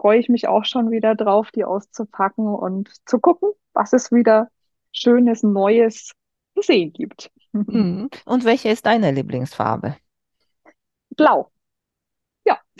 freue 0.00 0.18
ich 0.18 0.28
mich 0.28 0.48
auch 0.48 0.64
schon 0.64 0.90
wieder 0.90 1.14
drauf, 1.14 1.50
die 1.50 1.64
auszupacken 1.64 2.46
und 2.46 2.90
zu 3.06 3.18
gucken, 3.18 3.50
was 3.74 3.92
es 3.92 4.10
wieder 4.10 4.50
Schönes, 4.92 5.42
Neues 5.42 6.12
zu 6.54 6.62
sehen 6.62 6.92
gibt. 6.92 7.30
Mhm. 7.52 8.08
Und 8.26 8.44
welche 8.44 8.68
ist 8.68 8.86
deine 8.86 9.10
Lieblingsfarbe? 9.10 9.96
Blau. 11.16 11.50
Ja. 12.44 12.60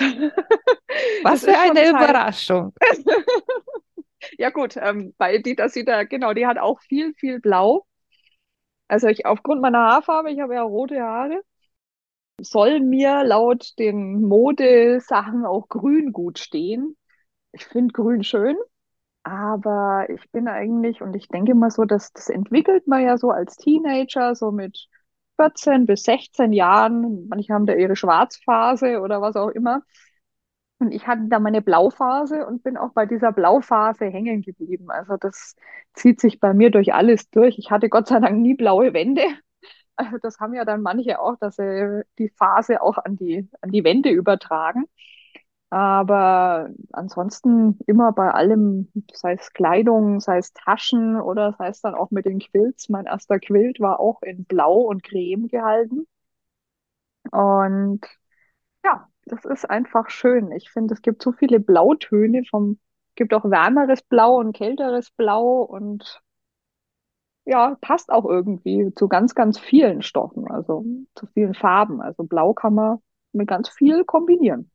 Was 1.25 1.43
Das 1.43 1.45
für 1.45 1.59
eine 1.59 1.89
Überraschung. 1.89 2.73
Ja 4.39 4.51
gut, 4.51 4.77
ähm, 4.77 5.13
bei 5.19 5.39
Dieter 5.39 5.69
sieht 5.71 5.89
er, 5.89 6.07
genau, 6.07 6.35
die 6.35 6.47
hat 6.47 6.59
auch 6.59 6.81
viel, 6.83 7.15
viel 7.15 7.41
Blau. 7.41 7.87
Also 8.87 9.09
ich 9.09 9.27
aufgrund 9.27 9.61
meiner 9.61 9.79
Haarfarbe, 9.79 10.31
ich 10.31 10.39
habe 10.39 10.55
ja 10.55 10.63
rote 10.63 11.01
Haare, 11.01 11.43
soll 12.41 12.81
mir 12.81 13.25
laut 13.25 13.77
den 13.79 14.21
Modesachen 14.21 15.45
auch 15.47 15.69
Grün 15.69 16.13
gut 16.13 16.39
stehen. 16.39 16.97
Ich 17.53 17.65
finde 17.67 17.93
Grün 17.93 18.23
schön, 18.25 18.57
aber 19.25 20.07
ich 20.11 20.31
bin 20.33 20.49
eigentlich, 20.49 21.03
und 21.03 21.17
ich 21.17 21.29
denke 21.29 21.55
mal 21.55 21.71
so, 21.71 21.85
dass 21.87 22.13
das 22.13 22.31
entwickelt 22.31 22.87
man 22.89 23.03
ja 23.05 23.19
so 23.19 23.31
als 23.31 23.57
Teenager, 23.57 24.35
so 24.37 24.53
mit 24.53 24.89
14 25.37 25.87
bis 25.87 26.05
16 26.05 26.53
Jahren. 26.53 27.29
Manche 27.29 27.55
haben 27.55 27.67
da 27.67 27.75
ihre 27.75 27.97
Schwarzphase 27.97 29.01
oder 29.01 29.23
was 29.23 29.37
auch 29.37 29.51
immer. 29.51 29.83
Und 30.79 30.93
ich 30.93 31.07
hatte 31.07 31.23
da 31.29 31.39
meine 31.41 31.63
Blauphase 31.63 32.47
und 32.47 32.63
bin 32.63 32.77
auch 32.79 32.93
bei 32.95 33.07
dieser 33.07 33.33
Blauphase 33.33 34.07
hängen 34.07 34.43
geblieben. 34.43 34.91
Also 34.91 35.17
das 35.19 35.57
zieht 35.95 36.21
sich 36.21 36.41
bei 36.41 36.55
mir 36.55 36.71
durch 36.71 36.95
alles 36.95 37.31
durch. 37.31 37.59
Ich 37.59 37.71
hatte 37.71 37.89
Gott 37.91 38.09
sei 38.09 38.21
Dank 38.21 38.39
nie 38.41 38.55
blaue 38.55 38.93
Wände. 38.95 39.23
Also 39.97 40.17
das 40.23 40.41
haben 40.41 40.55
ja 40.55 40.65
dann 40.65 40.83
manche 40.83 41.21
auch, 41.21 41.37
dass 41.41 41.57
sie 41.57 42.03
die 42.19 42.31
Phase 42.31 42.83
auch 42.83 42.99
an 42.99 43.17
die, 43.17 43.49
an 43.61 43.71
die 43.71 43.85
Wände 43.85 44.11
übertragen. 44.11 44.87
Aber 45.71 46.69
ansonsten 46.93 47.79
immer 47.87 48.13
bei 48.13 48.31
allem, 48.33 48.91
sei 49.13 49.35
es 49.35 49.53
Kleidung, 49.53 50.21
sei 50.21 50.39
es 50.39 50.53
Taschen 50.53 51.21
oder 51.21 51.55
sei 51.59 51.69
es 51.69 51.81
dann 51.81 51.95
auch 51.95 52.11
mit 52.11 52.27
den 52.27 52.41
Quilts. 52.41 52.89
Mein 52.89 53.07
erster 53.07 53.39
Quilt 53.39 53.79
war 53.81 54.01
auch 54.01 54.23
in 54.23 54.45
Blau 54.45 54.75
und 54.81 55.03
Creme 55.05 55.47
gehalten. 55.49 56.07
Und 57.33 58.01
ja, 58.85 59.09
das 59.27 59.45
ist 59.47 59.69
einfach 59.71 60.11
schön. 60.11 60.53
Ich 60.53 60.71
finde, 60.71 60.95
es 60.95 61.03
gibt 61.03 61.23
so 61.23 61.33
viele 61.33 61.61
Blautöne 61.61 62.45
vom, 62.51 62.79
gibt 63.17 63.35
auch 63.35 63.45
wärmeres 63.45 64.03
Blau 64.03 64.37
und 64.39 64.55
kälteres 64.57 65.11
Blau 65.13 65.63
und 65.63 66.23
ja, 67.45 67.77
passt 67.81 68.11
auch 68.11 68.25
irgendwie 68.25 68.93
zu 68.95 69.09
ganz, 69.09 69.35
ganz 69.35 69.59
vielen 69.59 70.03
Stoffen, 70.03 70.51
also 70.51 70.85
zu 71.15 71.27
vielen 71.35 71.55
Farben. 71.55 72.01
Also 72.01 72.25
Blau 72.25 72.55
kann 72.55 72.75
man 72.75 72.99
mit 73.33 73.49
ganz 73.49 73.69
viel 73.69 74.05
kombinieren. 74.05 74.71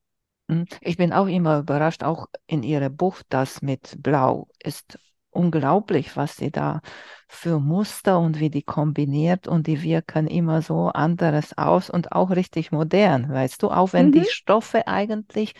Mhm. 0.47 0.65
Ich 0.81 0.97
bin 0.97 1.13
auch 1.13 1.27
immer 1.27 1.59
überrascht, 1.59 2.03
auch 2.03 2.27
in 2.47 2.63
ihrer 2.63 2.89
Buch, 2.89 3.21
das 3.29 3.61
mit 3.61 3.95
Blau 4.01 4.47
ist 4.63 4.99
unglaublich, 5.31 6.15
was 6.15 6.37
sie 6.37 6.51
da 6.51 6.81
für 7.27 7.59
Muster 7.59 8.19
und 8.19 8.39
wie 8.39 8.49
die 8.49 8.61
kombiniert 8.63 9.47
und 9.47 9.67
die 9.67 9.81
wirken 9.83 10.27
immer 10.27 10.61
so 10.61 10.87
anderes 10.89 11.57
aus 11.57 11.89
und 11.89 12.11
auch 12.13 12.29
richtig 12.31 12.71
modern, 12.71 13.29
weißt 13.31 13.61
du, 13.63 13.69
auch 13.71 13.91
wenn 13.93 14.11
die 14.11 14.23
Mhm, 14.23 14.25
Stoffe 14.25 14.87
eigentlich 14.87 15.53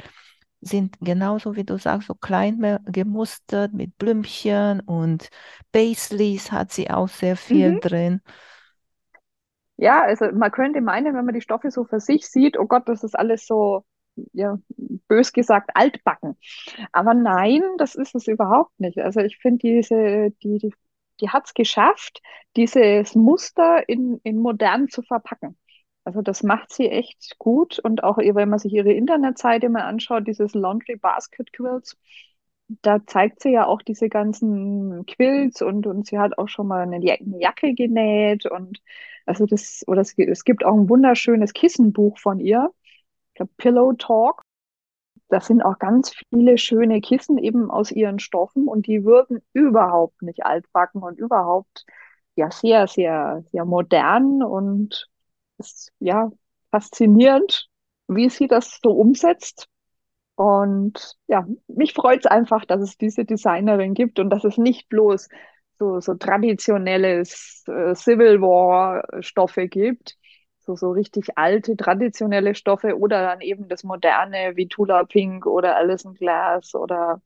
sind 0.62 0.98
genauso 1.02 1.56
wie 1.56 1.66
du 1.66 1.78
sagst, 1.78 2.08
so 2.08 2.16
klein 2.16 2.80
gemustert 2.88 3.74
mit 3.74 3.98
Blümchen 3.98 4.80
und 4.82 5.30
Paisleys 5.72 6.52
hat 6.52 6.72
sie 6.74 6.90
auch 6.90 7.10
sehr 7.10 7.38
viel 7.38 7.76
mhm. 7.76 7.80
drin. 7.80 8.22
Ja, 9.78 10.04
also 10.04 10.26
man 10.32 10.52
könnte 10.52 10.82
meinen, 10.82 11.16
wenn 11.16 11.26
man 11.26 11.34
die 11.36 11.42
Stoffe 11.42 11.70
so 11.72 11.84
für 11.86 12.00
sich 12.00 12.28
sieht, 12.28 12.58
oh 12.58 12.66
Gott, 12.66 12.88
das 12.88 13.04
ist 13.04 13.18
alles 13.18 13.46
so, 13.46 13.84
ja, 14.34 14.58
bös 15.08 15.34
gesagt, 15.34 15.72
altbacken. 15.76 16.38
Aber 16.92 17.14
nein, 17.14 17.62
das 17.78 17.96
ist 17.96 18.16
es 18.16 18.28
überhaupt 18.28 18.80
nicht. 18.80 19.00
Also 19.00 19.22
ich 19.22 19.38
finde 19.38 19.60
diese, 19.60 20.32
die, 20.44 20.60
die, 20.60 20.74
die 21.22 21.30
hat 21.30 21.46
es 21.48 21.54
geschafft, 21.54 22.22
dieses 22.56 23.16
Muster 23.16 23.88
in, 23.90 24.20
in 24.24 24.38
modern 24.40 24.90
zu 24.90 25.02
verpacken. 25.02 25.58
Also 26.04 26.22
das 26.22 26.44
macht 26.44 26.72
sie 26.74 26.90
echt 26.90 27.38
gut 27.40 27.80
und 27.80 28.04
auch 28.04 28.18
wenn 28.18 28.50
man 28.50 28.60
sich 28.60 28.74
ihre 28.74 28.92
Internetseite 28.94 29.70
mal 29.70 29.84
anschaut, 29.84 30.28
dieses 30.28 30.54
Laundry 30.54 30.98
Basket 30.98 31.52
Quilts, 31.54 31.98
da 32.82 33.06
zeigt 33.06 33.42
sie 33.42 33.52
ja 33.52 33.66
auch 33.68 33.82
diese 33.82 34.10
ganzen 34.10 35.06
Quilts 35.06 35.62
und, 35.62 35.86
und 35.88 36.08
sie 36.08 36.18
hat 36.20 36.38
auch 36.38 36.48
schon 36.50 36.68
mal 36.68 36.82
eine, 36.82 37.04
Ja- 37.06 37.16
eine 37.20 37.40
Jacke 37.40 37.74
genäht 37.74 38.46
und 38.46 38.82
also 39.26 39.46
das, 39.46 39.84
oder 39.88 40.02
es, 40.02 40.16
gi- 40.16 40.28
es 40.28 40.44
gibt 40.44 40.66
auch 40.66 40.74
ein 40.76 40.90
wunderschönes 40.90 41.54
Kissenbuch 41.54 42.18
von 42.20 42.40
ihr, 42.40 42.72
glaube 43.36 43.52
Pillow 43.58 43.94
Talk. 43.94 44.42
Da 45.30 45.42
sind 45.42 45.64
auch 45.64 45.80
ganz 45.80 46.14
viele 46.30 46.58
schöne 46.58 47.02
Kissen 47.02 47.38
eben 47.38 47.72
aus 47.72 47.92
ihren 47.92 48.20
Stoffen 48.20 48.68
und 48.68 48.88
die 48.88 49.04
wirken 49.06 49.42
überhaupt 49.54 50.22
nicht 50.22 50.46
altbacken 50.46 51.02
und 51.02 51.18
überhaupt 51.18 51.86
ja 52.36 52.52
sehr, 52.52 52.88
sehr, 52.88 53.44
sehr 53.52 53.66
modern 53.66 54.44
und 54.44 55.08
ist 55.58 55.92
ja 56.00 56.32
faszinierend, 56.72 57.70
wie 58.08 58.30
sie 58.30 58.48
das 58.48 58.80
so 58.84 58.92
umsetzt. 58.92 59.68
Und 60.36 61.16
ja, 61.28 61.48
mich 61.68 61.94
freut 61.94 62.20
es 62.20 62.26
einfach, 62.26 62.66
dass 62.66 62.82
es 62.82 62.98
diese 62.98 63.26
Designerin 63.26 63.94
gibt 63.94 64.20
und 64.20 64.30
dass 64.30 64.44
es 64.44 64.58
nicht 64.58 64.90
bloß 64.90 65.30
so, 65.80 66.00
so 66.02 66.16
traditionelles 66.16 67.64
äh, 67.68 67.96
Civil 67.96 68.42
War 68.42 69.04
Stoffe 69.22 69.68
gibt, 69.68 70.18
so, 70.66 70.76
so 70.76 70.92
richtig 70.92 71.38
alte, 71.38 71.78
traditionelle 71.78 72.56
Stoffe 72.56 72.98
oder 72.98 73.22
dann 73.24 73.42
eben 73.42 73.68
das 73.70 73.84
moderne 73.84 74.54
wie 74.56 74.68
Tula 74.68 75.04
Pink 75.06 75.46
oder 75.46 75.76
Alison 75.78 76.14
Glass 76.16 76.76
oder 76.76 77.22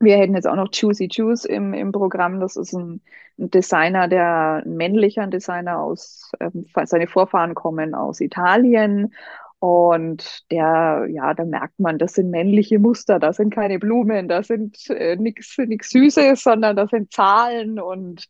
Wir 0.00 0.18
hätten 0.18 0.34
jetzt 0.34 0.46
auch 0.48 0.56
noch 0.56 0.70
Juicy 0.72 1.08
Juice 1.10 1.44
im, 1.44 1.74
im 1.74 1.92
Programm. 1.92 2.40
Das 2.40 2.56
ist 2.56 2.72
ein, 2.74 3.02
Designer, 3.36 4.08
der 4.08 4.62
ein 4.64 4.76
männlicher 4.76 5.26
Designer 5.26 5.80
aus, 5.80 6.30
ähm, 6.40 6.66
seine 6.84 7.06
Vorfahren 7.06 7.54
kommen 7.54 7.94
aus 7.94 8.20
Italien. 8.20 9.14
Und 9.58 10.50
der, 10.50 11.06
ja, 11.10 11.34
da 11.34 11.44
merkt 11.44 11.78
man, 11.78 11.98
das 11.98 12.14
sind 12.14 12.30
männliche 12.30 12.78
Muster, 12.80 13.20
das 13.20 13.36
sind 13.36 13.54
keine 13.54 13.78
Blumen, 13.78 14.28
das 14.28 14.48
sind 14.48 14.90
äh, 14.90 15.16
nichts 15.16 15.56
Süßes, 15.90 16.42
sondern 16.42 16.74
das 16.76 16.90
sind 16.90 17.12
Zahlen 17.12 17.78
und 17.80 18.26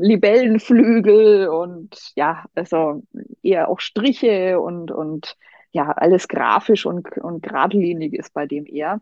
Libellenflügel 0.00 1.48
und 1.48 2.12
ja, 2.16 2.44
also 2.54 3.02
eher 3.42 3.68
auch 3.68 3.80
Striche 3.80 4.60
und, 4.60 4.90
und 4.90 5.36
ja, 5.72 5.90
alles 5.92 6.28
grafisch 6.28 6.86
und, 6.86 7.08
und 7.18 7.42
geradlinig 7.42 8.14
ist 8.14 8.32
bei 8.34 8.46
dem 8.46 8.66
eher. 8.66 9.00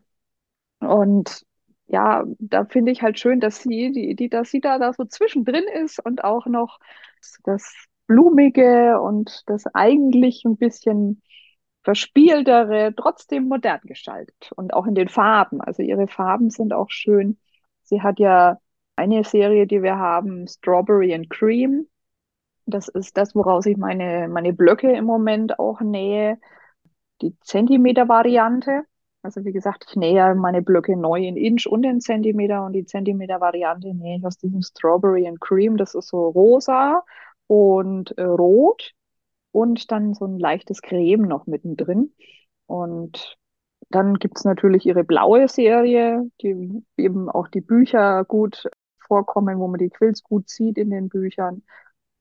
Und 0.80 1.44
ja, 1.87 2.24
da 2.38 2.64
finde 2.64 2.92
ich 2.92 3.02
halt 3.02 3.18
schön, 3.18 3.40
dass 3.40 3.62
sie, 3.62 3.92
die, 3.92 4.14
die, 4.16 4.28
dass 4.28 4.50
sie 4.50 4.61
da, 4.61 4.78
da 4.78 4.92
so 4.92 5.04
zwischendrin 5.04 5.64
ist 5.85 6.04
und 6.04 6.24
auch 6.24 6.46
noch 6.46 6.78
das 7.44 7.74
Blumige 8.07 9.00
und 9.00 9.42
das 9.46 9.66
eigentlich 9.74 10.44
ein 10.44 10.57
bisschen 10.57 11.22
verspieltere, 11.83 12.94
trotzdem 12.96 13.48
modern 13.48 13.80
gestaltet 13.85 14.52
und 14.57 14.72
auch 14.74 14.87
in 14.87 14.94
den 14.94 15.09
Farben. 15.09 15.61
Also 15.61 15.83
ihre 15.83 16.09
Farben 16.09 16.50
sind 16.50 16.72
auch 16.72 16.90
schön. 16.90 17.38
Sie 17.83 18.02
hat 18.02 18.18
ja 18.18 18.59
eine 18.96 19.24
Serie, 19.24 19.66
die 19.66 19.83
wir 19.83 19.98
haben, 19.98 20.46
Strawberry 20.46 21.14
and 21.14 21.30
Cream. 21.30 21.87
Das 22.66 22.88
ist 22.88 23.16
das, 23.16 23.35
woraus 23.35 23.66
ich 23.66 23.76
meine, 23.76 24.28
meine 24.28 24.52
Blöcke 24.52 24.92
im 24.92 25.04
Moment 25.04 25.59
auch 25.59 25.80
nähe. 25.80 26.38
Die 27.22 27.38
Zentimeter-Variante. 27.40 28.83
Also 29.22 29.44
wie 29.44 29.52
gesagt, 29.52 29.87
ich 29.88 29.96
nähe 29.96 30.35
meine 30.35 30.62
Blöcke 30.62 30.96
neu 30.96 31.26
in 31.26 31.37
Inch 31.37 31.66
und 31.66 31.85
in 31.85 32.00
Zentimeter 32.00 32.64
und 32.64 32.74
die 32.74 32.85
Zentimeter-Variante 32.85 33.94
nähe 33.94 34.18
ich 34.18 34.26
aus 34.26 34.37
diesem 34.37 34.62
Strawberry 34.62 35.26
and 35.26 35.40
Cream. 35.40 35.76
Das 35.76 35.94
ist 35.94 36.09
so 36.09 36.28
rosa 36.28 37.02
und 37.46 38.16
äh, 38.18 38.22
rot 38.24 38.92
und 39.52 39.90
dann 39.92 40.14
so 40.14 40.26
ein 40.26 40.38
leichtes 40.38 40.83
Creme 40.83 41.22
noch 41.22 41.46
mittendrin. 41.46 42.12
Und 42.66 43.38
dann 43.90 44.14
gibt 44.18 44.38
es 44.38 44.44
natürlich 44.44 44.87
ihre 44.87 45.04
blaue 45.04 45.48
Serie, 45.48 46.28
die 46.42 46.83
eben 46.96 47.30
auch 47.30 47.48
die 47.48 47.61
Bücher 47.61 48.24
gut 48.24 48.68
vorkommen, 49.07 49.59
wo 49.59 49.69
man 49.69 49.79
die 49.79 49.90
Quills 49.90 50.23
gut 50.23 50.49
sieht 50.49 50.79
in 50.79 50.90
den 50.90 51.09
Büchern. 51.09 51.62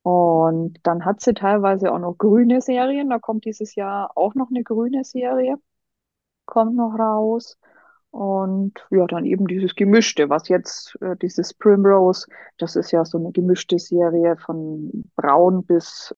Und 0.04 0.80
dann 0.84 1.06
hat 1.06 1.22
sie 1.22 1.34
teilweise 1.34 1.91
auch 1.91 2.00
noch 2.00 2.17
grüne 2.17 2.62
Serien. 2.62 3.10
Da 3.10 3.19
kommt 3.19 3.46
dieses 3.46 3.76
Jahr 3.76 4.12
auch 4.17 4.36
noch 4.36 4.50
eine 4.50 4.63
grüne 4.63 5.04
Serie, 5.06 5.58
kommt 6.46 6.76
noch 6.76 6.98
raus. 7.00 7.58
Und 8.12 8.86
ja, 8.91 9.08
dann 9.08 9.26
eben 9.26 9.48
dieses 9.48 9.76
Gemischte, 9.76 10.30
was 10.30 10.48
jetzt, 10.50 10.96
äh, 11.02 11.15
dieses 11.17 11.54
Primrose, 11.54 12.28
das 12.60 12.76
ist 12.76 12.91
ja 12.91 13.06
so 13.06 13.17
eine 13.17 13.32
gemischte 13.32 13.80
Serie 13.80 14.38
von 14.38 15.10
braun 15.15 15.65
bis 15.65 16.13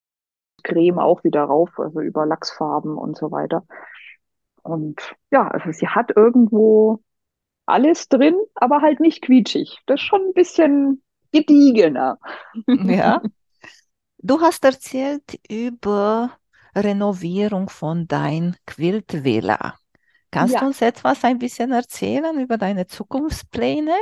Creme 0.63 0.99
auch 0.99 1.23
wieder 1.23 1.43
rauf, 1.43 1.80
also 1.80 2.01
über 2.01 2.25
Lachsfarben 2.25 2.97
und 2.97 3.17
so 3.17 3.32
weiter. 3.32 3.65
Und 4.63 5.15
ja, 5.32 5.47
also 5.47 5.71
sie 5.71 5.88
hat 5.88 6.12
irgendwo 6.15 6.99
alles 7.65 8.08
drin, 8.10 8.36
aber 8.56 8.82
halt 8.82 8.99
nicht 8.99 9.21
quietschig. 9.21 9.80
Das 9.86 9.99
ist 9.99 10.06
schon 10.06 10.21
ein 10.21 10.34
bisschen 10.34 11.04
gediegener. 11.32 12.19
Ja. 12.67 13.21
Du 14.28 14.41
hast 14.41 14.65
erzählt 14.65 15.39
über 15.47 16.32
Renovierung 16.75 17.69
von 17.69 18.08
dein 18.08 18.56
Quiltvilla. 18.65 19.75
Kannst 20.32 20.56
ja. 20.56 20.62
du 20.62 20.65
uns 20.65 20.82
etwas 20.82 21.23
ein 21.23 21.38
bisschen 21.38 21.71
erzählen 21.71 22.39
über 22.39 22.58
deine 22.58 22.88
Zukunftspläne? 22.88 23.93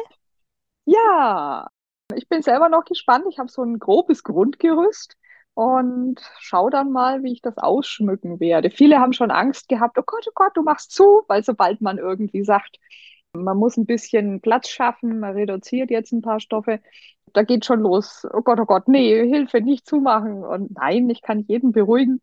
Ja, 0.86 1.68
ich 2.16 2.30
bin 2.30 2.42
selber 2.42 2.70
noch 2.70 2.86
gespannt. 2.86 3.26
Ich 3.30 3.38
habe 3.38 3.50
so 3.50 3.64
ein 3.64 3.80
grobes 3.80 4.24
Grundgerüst 4.24 5.18
und 5.54 6.22
schau 6.40 6.70
dann 6.70 6.92
mal, 6.92 7.22
wie 7.24 7.34
ich 7.34 7.42
das 7.42 7.58
ausschmücken 7.58 8.40
werde. 8.40 8.72
Viele 8.72 9.00
haben 9.00 9.14
schon 9.14 9.30
Angst 9.30 9.68
gehabt, 9.68 9.98
oh 10.00 10.04
Gott, 10.06 10.26
oh 10.28 10.32
Gott, 10.34 10.56
du 10.56 10.64
machst 10.64 10.92
zu, 10.92 11.24
weil 11.28 11.44
sobald 11.44 11.82
man 11.82 11.98
irgendwie 11.98 12.44
sagt, 12.44 12.80
man 13.34 13.58
muss 13.58 13.78
ein 13.78 13.86
bisschen 13.86 14.42
Platz 14.42 14.70
schaffen, 14.70 15.20
man 15.20 15.34
reduziert 15.34 15.90
jetzt 15.92 16.12
ein 16.12 16.22
paar 16.22 16.40
Stoffe, 16.40 16.80
da 17.34 17.44
geht 17.44 17.66
schon 17.66 17.82
los. 17.82 18.26
Oh 18.32 18.42
Gott, 18.42 18.60
oh 18.60 18.66
Gott, 18.66 18.88
nee, 18.88 19.28
Hilfe, 19.28 19.62
nicht 19.62 19.88
zumachen. 19.88 20.44
Und 20.44 20.72
nein, 20.76 21.10
ich 21.10 21.22
kann 21.22 21.40
jeden 21.48 21.72
beruhigen. 21.72 22.22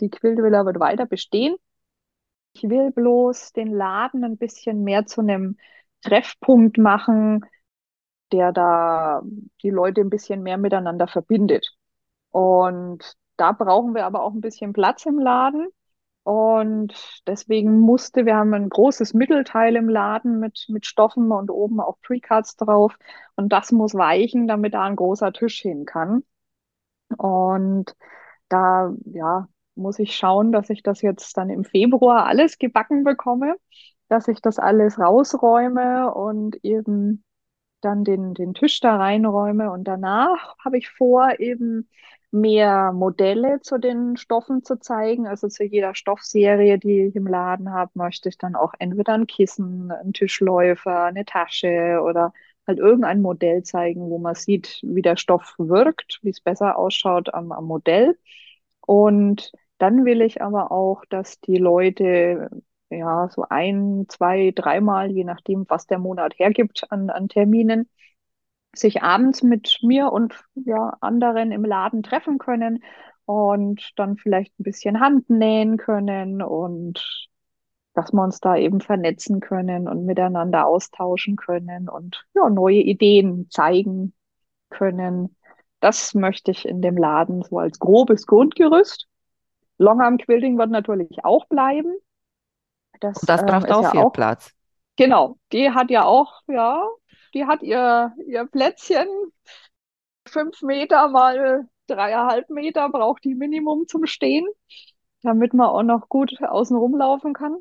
Die 0.00 0.10
Quiltvilla 0.10 0.64
wird 0.66 0.80
weiter 0.80 1.06
bestehen. 1.06 1.56
Ich 2.54 2.62
will 2.64 2.92
bloß 2.92 3.52
den 3.52 3.72
Laden 3.72 4.24
ein 4.24 4.36
bisschen 4.36 4.84
mehr 4.84 5.06
zu 5.06 5.20
einem 5.20 5.56
Treffpunkt 6.02 6.78
machen, 6.78 7.44
der 8.32 8.52
da 8.52 9.22
die 9.62 9.70
Leute 9.70 10.00
ein 10.02 10.10
bisschen 10.10 10.42
mehr 10.42 10.58
miteinander 10.58 11.08
verbindet. 11.08 11.76
Und 12.30 13.14
da 13.36 13.52
brauchen 13.52 13.94
wir 13.94 14.06
aber 14.06 14.22
auch 14.22 14.32
ein 14.34 14.40
bisschen 14.40 14.72
Platz 14.72 15.06
im 15.06 15.18
Laden. 15.18 15.68
Und 16.24 17.22
deswegen 17.26 17.78
musste, 17.80 18.24
wir 18.24 18.36
haben 18.36 18.54
ein 18.54 18.70
großes 18.70 19.12
Mittelteil 19.14 19.76
im 19.76 19.88
Laden 19.90 20.40
mit, 20.40 20.66
mit 20.68 20.86
Stoffen 20.86 21.30
und 21.30 21.50
oben 21.50 21.80
auch 21.80 22.00
Precuts 22.00 22.56
drauf. 22.56 22.96
Und 23.36 23.52
das 23.52 23.72
muss 23.72 23.94
weichen, 23.94 24.48
damit 24.48 24.74
da 24.74 24.84
ein 24.84 24.96
großer 24.96 25.32
Tisch 25.32 25.60
hin 25.60 25.84
kann. 25.84 26.24
Und 27.18 27.94
da, 28.48 28.94
ja, 29.04 29.48
muss 29.74 29.98
ich 29.98 30.16
schauen, 30.16 30.52
dass 30.52 30.70
ich 30.70 30.82
das 30.82 31.02
jetzt 31.02 31.36
dann 31.36 31.50
im 31.50 31.64
Februar 31.64 32.26
alles 32.26 32.58
gebacken 32.58 33.04
bekomme, 33.04 33.56
dass 34.08 34.28
ich 34.28 34.40
das 34.40 34.58
alles 34.58 34.98
rausräume 34.98 36.12
und 36.14 36.56
eben 36.64 37.24
dann 37.82 38.04
den, 38.04 38.34
den 38.34 38.54
Tisch 38.54 38.80
da 38.80 38.96
reinräume. 38.96 39.70
Und 39.70 39.84
danach 39.84 40.56
habe 40.64 40.78
ich 40.78 40.88
vor, 40.90 41.38
eben 41.40 41.88
mehr 42.34 42.92
Modelle 42.92 43.60
zu 43.62 43.78
den 43.78 44.16
Stoffen 44.16 44.64
zu 44.64 44.78
zeigen. 44.80 45.26
Also 45.26 45.48
zu 45.48 45.64
jeder 45.64 45.94
Stoffserie, 45.94 46.78
die 46.78 47.06
ich 47.06 47.16
im 47.16 47.26
Laden 47.26 47.72
habe, 47.72 47.92
möchte 47.94 48.28
ich 48.28 48.38
dann 48.38 48.56
auch 48.56 48.74
entweder 48.78 49.14
ein 49.14 49.26
Kissen, 49.26 49.90
ein 49.92 50.12
Tischläufer, 50.12 51.04
eine 51.04 51.24
Tasche 51.24 52.00
oder 52.04 52.32
halt 52.66 52.78
irgendein 52.78 53.22
Modell 53.22 53.62
zeigen, 53.62 54.00
wo 54.10 54.18
man 54.18 54.34
sieht, 54.34 54.80
wie 54.82 55.02
der 55.02 55.16
Stoff 55.16 55.54
wirkt, 55.58 56.18
wie 56.22 56.30
es 56.30 56.40
besser 56.40 56.76
ausschaut 56.78 57.32
am, 57.34 57.52
am 57.52 57.66
Modell. 57.66 58.18
Und 58.80 59.52
dann 59.78 60.04
will 60.04 60.22
ich 60.22 60.42
aber 60.42 60.72
auch, 60.72 61.04
dass 61.08 61.40
die 61.40 61.56
Leute 61.58 62.50
ja 62.90 63.28
so 63.30 63.44
ein, 63.48 64.06
zwei, 64.08 64.52
dreimal, 64.54 65.10
je 65.10 65.24
nachdem, 65.24 65.64
was 65.68 65.86
der 65.86 65.98
Monat 65.98 66.38
hergibt 66.38 66.90
an, 66.90 67.10
an 67.10 67.28
Terminen, 67.28 67.88
sich 68.78 69.02
abends 69.02 69.42
mit 69.42 69.78
mir 69.82 70.12
und 70.12 70.34
ja, 70.54 70.96
anderen 71.00 71.52
im 71.52 71.64
Laden 71.64 72.02
treffen 72.02 72.38
können 72.38 72.82
und 73.26 73.92
dann 73.96 74.16
vielleicht 74.16 74.58
ein 74.58 74.64
bisschen 74.64 75.00
Hand 75.00 75.30
nähen 75.30 75.76
können 75.76 76.42
und 76.42 77.28
dass 77.94 78.12
wir 78.12 78.22
uns 78.22 78.40
da 78.40 78.56
eben 78.56 78.80
vernetzen 78.80 79.40
können 79.40 79.88
und 79.88 80.04
miteinander 80.04 80.66
austauschen 80.66 81.36
können 81.36 81.88
und 81.88 82.24
ja, 82.34 82.50
neue 82.50 82.80
Ideen 82.80 83.48
zeigen 83.50 84.12
können. 84.68 85.36
Das 85.80 86.14
möchte 86.14 86.50
ich 86.50 86.66
in 86.66 86.82
dem 86.82 86.96
Laden 86.96 87.42
so 87.42 87.58
als 87.58 87.78
grobes 87.78 88.26
Grundgerüst. 88.26 89.06
Longarm 89.78 90.18
Quilting 90.18 90.58
wird 90.58 90.70
natürlich 90.70 91.24
auch 91.24 91.46
bleiben. 91.46 91.94
Das, 93.00 93.18
und 93.18 93.28
das 93.28 93.44
braucht 93.44 93.68
ähm, 93.68 93.72
auch 93.72 93.82
ja 93.82 93.90
viel 93.90 94.00
auch, 94.00 94.12
Platz. 94.12 94.52
Genau, 94.96 95.36
die 95.52 95.70
hat 95.70 95.90
ja 95.90 96.04
auch, 96.04 96.40
ja, 96.46 96.86
die 97.34 97.46
hat 97.46 97.62
ihr, 97.62 98.14
ihr 98.26 98.46
Plätzchen. 98.46 99.08
Fünf 100.26 100.62
Meter 100.62 101.08
mal 101.08 101.68
dreieinhalb 101.86 102.48
Meter 102.48 102.88
braucht 102.88 103.24
die 103.24 103.34
Minimum 103.34 103.86
zum 103.86 104.06
Stehen, 104.06 104.46
damit 105.22 105.52
man 105.52 105.68
auch 105.68 105.82
noch 105.82 106.08
gut 106.08 106.40
außen 106.42 106.76
rumlaufen 106.76 107.34
kann. 107.34 107.58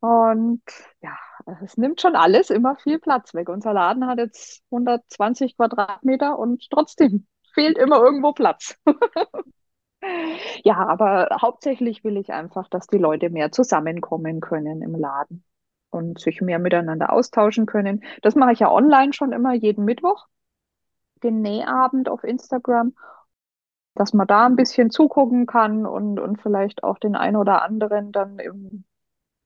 Und 0.00 0.62
ja, 1.00 1.16
es 1.62 1.76
nimmt 1.76 2.00
schon 2.00 2.16
alles 2.16 2.50
immer 2.50 2.76
viel 2.76 2.98
Platz 2.98 3.34
weg. 3.34 3.48
Unser 3.48 3.72
Laden 3.72 4.06
hat 4.06 4.18
jetzt 4.18 4.64
120 4.70 5.56
Quadratmeter 5.56 6.38
und 6.38 6.68
trotzdem 6.70 7.26
fehlt 7.54 7.78
immer 7.78 8.02
irgendwo 8.02 8.32
Platz. 8.32 8.76
ja, 10.64 10.76
aber 10.76 11.28
hauptsächlich 11.40 12.02
will 12.02 12.16
ich 12.16 12.32
einfach, 12.32 12.68
dass 12.68 12.88
die 12.88 12.98
Leute 12.98 13.30
mehr 13.30 13.52
zusammenkommen 13.52 14.40
können 14.40 14.82
im 14.82 14.96
Laden 14.96 15.44
und 15.92 16.18
sich 16.20 16.40
mehr 16.40 16.58
miteinander 16.58 17.12
austauschen 17.12 17.66
können. 17.66 18.02
Das 18.22 18.34
mache 18.34 18.52
ich 18.52 18.60
ja 18.60 18.70
online 18.70 19.12
schon 19.12 19.32
immer 19.32 19.54
jeden 19.54 19.84
Mittwoch, 19.84 20.26
den 21.22 21.42
Nähabend 21.42 22.08
auf 22.08 22.24
Instagram, 22.24 22.94
dass 23.94 24.12
man 24.14 24.26
da 24.26 24.46
ein 24.46 24.56
bisschen 24.56 24.90
zugucken 24.90 25.46
kann 25.46 25.86
und, 25.86 26.18
und 26.18 26.40
vielleicht 26.40 26.82
auch 26.84 26.98
den 26.98 27.14
einen 27.14 27.36
oder 27.36 27.62
anderen 27.62 28.12
dann 28.12 28.38
im, 28.38 28.84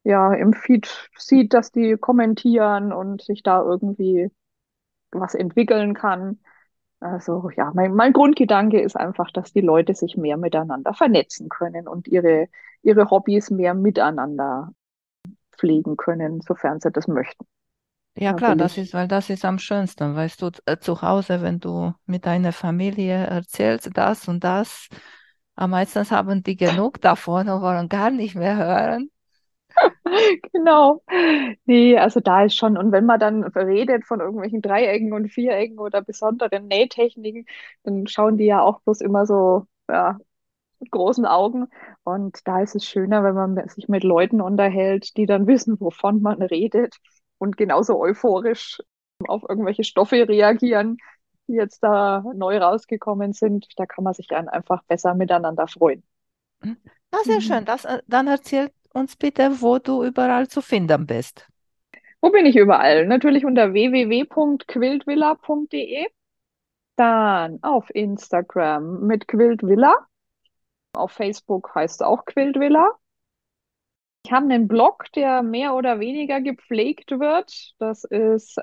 ja, 0.05 0.33
im 0.35 0.53
Feed 0.53 1.11
sieht, 1.17 1.53
dass 1.53 1.73
die 1.73 1.97
kommentieren 1.97 2.93
und 2.93 3.23
sich 3.23 3.43
da 3.43 3.63
irgendwie 3.63 4.31
was 5.11 5.35
entwickeln 5.35 5.95
kann. 5.95 6.41
Also 7.01 7.51
ja, 7.57 7.73
mein, 7.75 7.95
mein 7.95 8.13
Grundgedanke 8.13 8.81
ist 8.81 8.97
einfach, 8.97 9.31
dass 9.33 9.53
die 9.53 9.61
Leute 9.61 9.95
sich 9.95 10.17
mehr 10.17 10.37
miteinander 10.37 10.95
vernetzen 10.95 11.49
können 11.49 11.89
und 11.89 12.09
ihre, 12.09 12.49
ihre 12.83 13.11
Hobbys 13.11 13.51
mehr 13.51 13.75
miteinander 13.75 14.73
pflegen 15.59 15.97
können, 15.97 16.41
sofern 16.43 16.81
sie 16.81 16.91
das 16.91 17.09
möchten. 17.09 17.47
Ja, 18.19 18.33
klar, 18.35 18.57
das 18.57 18.79
ist, 18.79 18.95
weil 18.95 19.09
das 19.09 19.29
ist 19.31 19.45
am 19.45 19.59
schönsten, 19.59 20.15
weißt 20.17 20.41
du, 20.41 20.51
äh, 20.65 20.79
zu 20.79 21.03
Hause, 21.03 21.43
wenn 21.43 21.61
du 21.61 21.93
mit 22.07 22.25
deiner 22.25 22.53
Familie 22.53 23.15
erzählst, 23.27 23.91
das 23.95 24.27
und 24.29 24.43
das, 24.43 24.89
am 25.55 25.71
meisten 25.71 26.09
haben 26.11 26.43
die 26.43 26.57
genug 26.57 27.01
davon 27.03 27.49
und 27.49 27.61
wollen 27.63 27.89
gar 27.91 28.11
nicht 28.11 28.35
mehr 28.35 28.57
hören. 28.57 29.11
Genau. 30.53 31.03
Nee, 31.67 31.97
also 31.99 32.21
da 32.21 32.45
ist 32.45 32.57
schon, 32.57 32.77
und 32.77 32.93
wenn 32.93 33.07
man 33.07 33.21
dann 33.21 33.45
redet 33.45 34.05
von 34.07 34.21
irgendwelchen 34.21 34.63
Dreiecken 34.63 35.13
und 35.13 35.29
Vierecken 35.29 35.79
oder 35.79 36.03
besonderen 36.03 36.67
Nähtechniken, 36.69 37.47
dann 37.85 38.07
schauen 38.07 38.39
die 38.39 38.47
ja 38.47 38.63
auch 38.63 38.81
bloß 38.83 39.01
immer 39.01 39.27
so, 39.27 39.67
ja, 39.89 40.19
großen 40.91 41.27
Augen. 41.27 41.67
Und 42.05 42.39
da 42.45 42.63
ist 42.63 42.75
es 42.75 42.85
schöner, 42.85 43.25
wenn 43.25 43.35
man 43.35 43.69
sich 43.69 43.89
mit 43.89 44.05
Leuten 44.05 44.41
unterhält, 44.41 45.17
die 45.17 45.27
dann 45.27 45.47
wissen, 45.47 45.81
wovon 45.81 46.23
man 46.23 46.43
redet 46.43 46.97
und 47.39 47.57
genauso 47.57 47.99
euphorisch 47.99 48.81
auf 49.27 49.43
irgendwelche 49.49 49.85
Stoffe 49.85 50.29
reagieren, 50.29 50.99
die 51.49 51.55
jetzt 51.55 51.83
da 51.83 52.25
neu 52.35 52.59
rausgekommen 52.59 53.33
sind. 53.33 53.67
Da 53.77 53.87
kann 53.87 54.05
man 54.05 54.15
sich 54.15 54.27
dann 54.27 54.49
einfach 54.49 54.83
besser 54.85 55.15
miteinander 55.15 55.69
freuen. 55.69 56.03
Ah, 56.63 57.23
sehr 57.25 57.37
mhm. 57.37 57.41
schön. 57.41 57.65
Das, 57.65 57.85
äh, 57.85 58.03
dann 58.07 58.27
erzähl 58.27 58.71
uns 58.93 59.17
bitte, 59.17 59.61
wo 59.61 59.79
du 59.79 60.05
überall 60.05 60.49
zu 60.49 60.61
finden 60.61 61.07
bist. 61.07 61.49
Wo 62.21 62.31
bin 62.31 62.47
ich 62.47 62.57
überall? 62.57 63.07
Natürlich 63.07 63.45
unter 63.45 63.73
www.quiltvilla.de. 63.73 66.07
Dann 66.97 67.59
auf 67.63 67.95
Instagram 67.95 69.07
mit 69.07 69.29
Quiltvilla. 69.29 69.95
Auf 70.97 71.13
Facebook 71.13 71.75
heißt 71.75 72.01
es 72.01 72.07
auch 72.07 72.25
Quiltvilla. 72.25 72.93
Ich 74.25 74.33
habe 74.33 74.47
einen 74.47 74.67
Blog, 74.67 75.05
der 75.15 75.43
mehr 75.43 75.75
oder 75.75 76.01
weniger 76.01 76.41
gepflegt 76.41 77.13
wird. 77.13 77.75
Das 77.79 78.05
ist 78.05 78.59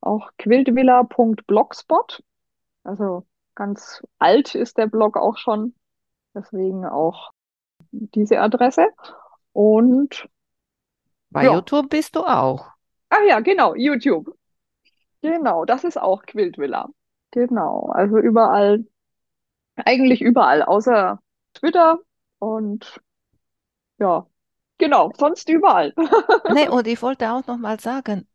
auch 0.00 0.30
quiltvilla.blogspot. 0.38 2.22
Also 2.84 3.26
ganz 3.54 4.02
alt 4.18 4.54
ist 4.54 4.78
der 4.78 4.86
Blog 4.86 5.16
auch 5.16 5.36
schon. 5.36 5.74
Deswegen 6.34 6.84
auch 6.84 7.32
diese 7.90 8.40
Adresse. 8.40 8.88
Und 9.52 10.28
bei 11.30 11.44
ja. 11.44 11.54
YouTube 11.54 11.90
bist 11.90 12.14
du 12.14 12.20
auch. 12.20 12.68
Ach 13.08 13.22
ja, 13.26 13.40
genau, 13.40 13.74
YouTube. 13.74 14.36
Genau, 15.22 15.64
das 15.64 15.84
ist 15.84 15.98
auch 15.98 16.22
Quiltvilla. 16.22 16.88
Genau, 17.30 17.90
also 17.92 18.18
überall, 18.18 18.84
eigentlich 19.76 20.20
überall, 20.20 20.62
außer 20.62 21.18
Twitter 21.54 21.98
und 22.38 23.00
ja, 23.98 24.26
genau, 24.78 25.12
sonst 25.16 25.48
überall. 25.48 25.94
nee, 26.52 26.68
und 26.68 26.86
ich 26.86 27.00
wollte 27.02 27.32
auch 27.32 27.46
noch 27.46 27.58
mal 27.58 27.80
sagen, 27.80 28.26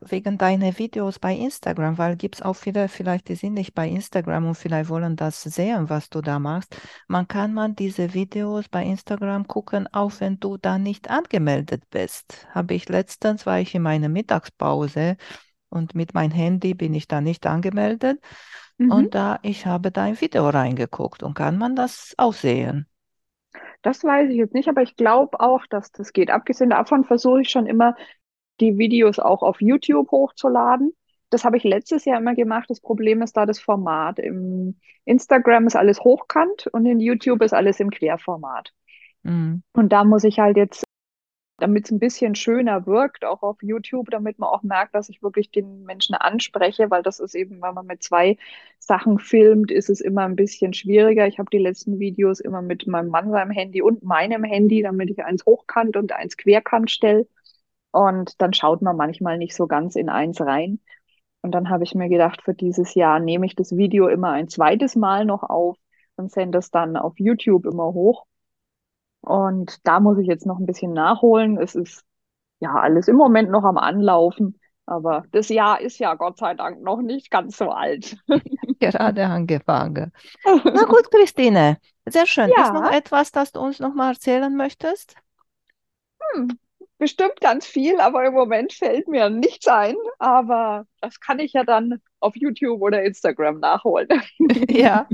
wegen 0.00 0.38
deiner 0.38 0.78
Videos 0.78 1.18
bei 1.18 1.34
Instagram, 1.34 1.98
weil 1.98 2.16
gibt 2.16 2.36
es 2.36 2.42
auch 2.42 2.54
viele, 2.54 2.88
vielleicht 2.88 3.28
die 3.28 3.34
sind 3.34 3.54
nicht 3.54 3.74
bei 3.74 3.88
Instagram 3.88 4.46
und 4.46 4.54
vielleicht 4.54 4.88
wollen 4.88 5.14
das 5.16 5.42
sehen, 5.42 5.90
was 5.90 6.08
du 6.08 6.22
da 6.22 6.38
machst. 6.38 6.74
Man 7.06 7.28
kann 7.28 7.52
man 7.52 7.76
diese 7.76 8.14
Videos 8.14 8.68
bei 8.68 8.84
Instagram 8.84 9.46
gucken, 9.46 9.86
auch 9.92 10.12
wenn 10.20 10.40
du 10.40 10.56
da 10.56 10.78
nicht 10.78 11.10
angemeldet 11.10 11.82
bist. 11.90 12.46
Habe 12.50 12.74
ich 12.74 12.88
letztens, 12.88 13.44
war 13.44 13.60
ich 13.60 13.74
in 13.74 13.82
meiner 13.82 14.08
Mittagspause 14.08 15.16
und 15.68 15.94
mit 15.94 16.14
meinem 16.14 16.32
Handy 16.32 16.74
bin 16.74 16.94
ich 16.94 17.06
da 17.06 17.20
nicht 17.20 17.46
angemeldet. 17.46 18.20
Mhm. 18.80 18.92
Und 18.92 19.14
da, 19.14 19.38
ich 19.42 19.66
habe 19.66 19.90
da 19.90 20.04
ein 20.04 20.18
Video 20.18 20.48
reingeguckt 20.48 21.22
und 21.22 21.34
kann 21.34 21.58
man 21.58 21.76
das 21.76 22.14
auch 22.16 22.32
sehen. 22.32 22.86
Das 23.82 24.02
weiß 24.02 24.30
ich 24.30 24.36
jetzt 24.36 24.54
nicht, 24.54 24.70
aber 24.70 24.80
ich 24.80 24.96
glaube 24.96 25.38
auch, 25.38 25.66
dass 25.66 25.92
das 25.92 26.14
geht. 26.14 26.30
Abgesehen 26.30 26.70
davon 26.70 27.04
versuche 27.04 27.42
ich 27.42 27.50
schon 27.50 27.66
immer, 27.66 27.94
die 28.58 28.78
Videos 28.78 29.18
auch 29.18 29.42
auf 29.42 29.60
YouTube 29.60 30.10
hochzuladen. 30.10 30.94
Das 31.28 31.44
habe 31.44 31.58
ich 31.58 31.64
letztes 31.64 32.06
Jahr 32.06 32.18
immer 32.18 32.34
gemacht. 32.34 32.70
Das 32.70 32.80
Problem 32.80 33.20
ist 33.20 33.36
da 33.36 33.44
das 33.44 33.60
Format. 33.60 34.18
Im 34.18 34.78
Instagram 35.04 35.66
ist 35.66 35.76
alles 35.76 36.00
hochkant 36.00 36.66
und 36.68 36.86
in 36.86 37.00
YouTube 37.00 37.42
ist 37.42 37.52
alles 37.52 37.80
im 37.80 37.90
Querformat. 37.90 38.72
Mhm. 39.24 39.62
Und 39.74 39.92
da 39.92 40.04
muss 40.04 40.24
ich 40.24 40.38
halt 40.38 40.56
jetzt, 40.56 40.84
damit 41.60 41.86
es 41.86 41.90
ein 41.90 41.98
bisschen 41.98 42.34
schöner 42.34 42.86
wirkt, 42.86 43.24
auch 43.24 43.42
auf 43.42 43.62
YouTube, 43.62 44.10
damit 44.10 44.38
man 44.38 44.48
auch 44.48 44.62
merkt, 44.62 44.94
dass 44.94 45.08
ich 45.08 45.22
wirklich 45.22 45.50
den 45.50 45.84
Menschen 45.84 46.14
anspreche, 46.14 46.90
weil 46.90 47.02
das 47.02 47.20
ist 47.20 47.34
eben, 47.34 47.62
wenn 47.62 47.74
man 47.74 47.86
mit 47.86 48.02
zwei 48.02 48.36
Sachen 48.78 49.18
filmt, 49.18 49.70
ist 49.70 49.90
es 49.90 50.00
immer 50.00 50.22
ein 50.22 50.36
bisschen 50.36 50.72
schwieriger. 50.72 51.26
Ich 51.26 51.38
habe 51.38 51.50
die 51.52 51.58
letzten 51.58 51.98
Videos 51.98 52.40
immer 52.40 52.62
mit 52.62 52.86
meinem 52.86 53.08
Mann 53.10 53.30
seinem 53.30 53.50
Handy 53.50 53.82
und 53.82 54.02
meinem 54.02 54.44
Handy, 54.44 54.82
damit 54.82 55.10
ich 55.10 55.24
eins 55.24 55.44
hochkant 55.46 55.96
und 55.96 56.12
eins 56.12 56.36
querkant 56.36 56.90
stelle. 56.90 57.26
Und 57.92 58.40
dann 58.40 58.52
schaut 58.52 58.82
man 58.82 58.96
manchmal 58.96 59.38
nicht 59.38 59.54
so 59.54 59.66
ganz 59.66 59.96
in 59.96 60.08
eins 60.08 60.40
rein. 60.40 60.80
Und 61.42 61.52
dann 61.52 61.70
habe 61.70 61.84
ich 61.84 61.94
mir 61.94 62.08
gedacht, 62.08 62.42
für 62.42 62.54
dieses 62.54 62.94
Jahr 62.94 63.20
nehme 63.20 63.46
ich 63.46 63.54
das 63.56 63.76
Video 63.76 64.08
immer 64.08 64.30
ein 64.32 64.48
zweites 64.48 64.96
Mal 64.96 65.24
noch 65.24 65.42
auf 65.42 65.78
und 66.16 66.30
sende 66.30 66.58
es 66.58 66.70
dann 66.70 66.96
auf 66.96 67.14
YouTube 67.18 67.66
immer 67.66 67.92
hoch. 67.94 68.26
Und 69.20 69.86
da 69.86 70.00
muss 70.00 70.18
ich 70.18 70.26
jetzt 70.26 70.46
noch 70.46 70.58
ein 70.58 70.66
bisschen 70.66 70.92
nachholen. 70.92 71.58
Es 71.58 71.74
ist 71.74 72.04
ja 72.60 72.74
alles 72.74 73.08
im 73.08 73.16
Moment 73.16 73.50
noch 73.50 73.64
am 73.64 73.78
Anlaufen. 73.78 74.58
Aber 74.86 75.24
das 75.30 75.48
Jahr 75.48 75.80
ist 75.80 75.98
ja 75.98 76.14
Gott 76.14 76.38
sei 76.38 76.54
Dank 76.54 76.82
noch 76.82 77.00
nicht 77.00 77.30
ganz 77.30 77.56
so 77.56 77.70
alt. 77.70 78.16
Gerade 78.80 79.26
angefangen. 79.26 80.12
Na 80.44 80.84
gut, 80.84 81.10
Christine, 81.10 81.78
sehr 82.06 82.26
schön. 82.26 82.50
Ja. 82.56 82.64
Ist 82.64 82.72
noch 82.72 82.90
etwas, 82.90 83.30
das 83.30 83.52
du 83.52 83.60
uns 83.60 83.78
noch 83.78 83.94
mal 83.94 84.12
erzählen 84.12 84.54
möchtest? 84.56 85.14
Hm, 86.34 86.58
bestimmt 87.00 87.40
ganz 87.40 87.66
viel, 87.66 87.98
aber 87.98 88.24
im 88.24 88.34
Moment 88.34 88.72
fällt 88.72 89.08
mir 89.08 89.30
nichts 89.30 89.66
ein. 89.66 89.96
Aber 90.20 90.86
das 91.00 91.18
kann 91.18 91.40
ich 91.40 91.54
ja 91.54 91.64
dann 91.64 92.00
auf 92.20 92.36
YouTube 92.36 92.80
oder 92.82 93.02
Instagram 93.02 93.58
nachholen. 93.58 94.08
ja, 94.68 95.08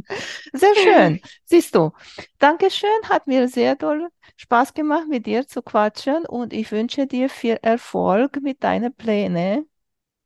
sehr 0.53 0.75
schön. 0.75 1.20
Siehst 1.44 1.75
du, 1.75 1.92
Dankeschön, 2.38 2.90
hat 3.09 3.27
mir 3.27 3.49
sehr 3.49 3.79
toll 3.79 4.09
Spaß 4.37 4.75
gemacht, 4.75 5.07
mit 5.09 5.25
dir 5.25 5.46
zu 5.46 5.62
quatschen 5.62 6.27
und 6.27 6.53
ich 6.53 6.70
wünsche 6.72 7.07
dir 7.07 7.31
viel 7.31 7.59
Erfolg 7.62 8.42
mit 8.42 8.62
deinen 8.62 8.92
Plänen. 8.92 9.70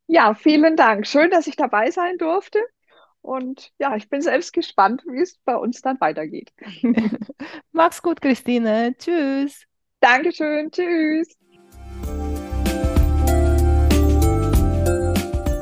Ja, 0.08 0.34
vielen 0.34 0.74
Dank. 0.74 1.06
Schön, 1.06 1.30
dass 1.30 1.46
ich 1.46 1.54
dabei 1.54 1.92
sein 1.92 2.18
durfte. 2.18 2.58
Und 3.22 3.70
ja, 3.78 3.94
ich 3.96 4.08
bin 4.08 4.22
selbst 4.22 4.52
gespannt, 4.52 5.04
wie 5.06 5.20
es 5.20 5.38
bei 5.44 5.54
uns 5.54 5.82
dann 5.82 6.00
weitergeht. 6.00 6.52
Mach's 7.72 8.02
gut, 8.02 8.20
Christine. 8.20 8.96
Tschüss. 8.98 9.66
Dankeschön. 10.00 10.70
Tschüss. 10.70 11.39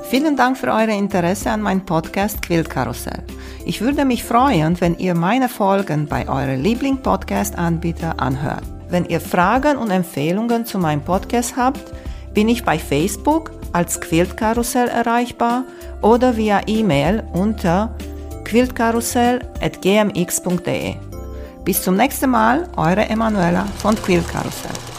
Vielen 0.08 0.36
Dank 0.36 0.56
für 0.56 0.68
euer 0.68 0.88
Interesse 0.88 1.50
an 1.50 1.60
meinem 1.60 1.84
Podcast 1.84 2.40
Quiltkarussell. 2.42 3.22
Ich 3.66 3.82
würde 3.82 4.06
mich 4.06 4.24
freuen, 4.24 4.80
wenn 4.80 4.98
ihr 4.98 5.14
meine 5.14 5.50
Folgen 5.50 6.06
bei 6.06 6.26
eurem 6.28 6.62
Liebling-Podcast-Anbieter 6.62 8.18
anhört. 8.18 8.64
Wenn 8.88 9.04
ihr 9.04 9.20
Fragen 9.20 9.76
und 9.76 9.90
Empfehlungen 9.90 10.64
zu 10.64 10.78
meinem 10.78 11.02
Podcast 11.02 11.56
habt, 11.56 11.92
bin 12.32 12.48
ich 12.48 12.64
bei 12.64 12.78
Facebook 12.78 13.50
als 13.72 14.00
Quiltkarussell 14.00 14.88
erreichbar 14.88 15.64
oder 16.00 16.36
via 16.36 16.62
E-Mail 16.66 17.22
unter 17.34 17.94
quiltkarussell.gmx.de. 18.44 20.94
Bis 21.64 21.82
zum 21.82 21.96
nächsten 21.96 22.30
Mal, 22.30 22.68
eure 22.76 23.08
Emanuela 23.08 23.66
von 23.78 23.94
Quiltkarussell. 23.94 24.97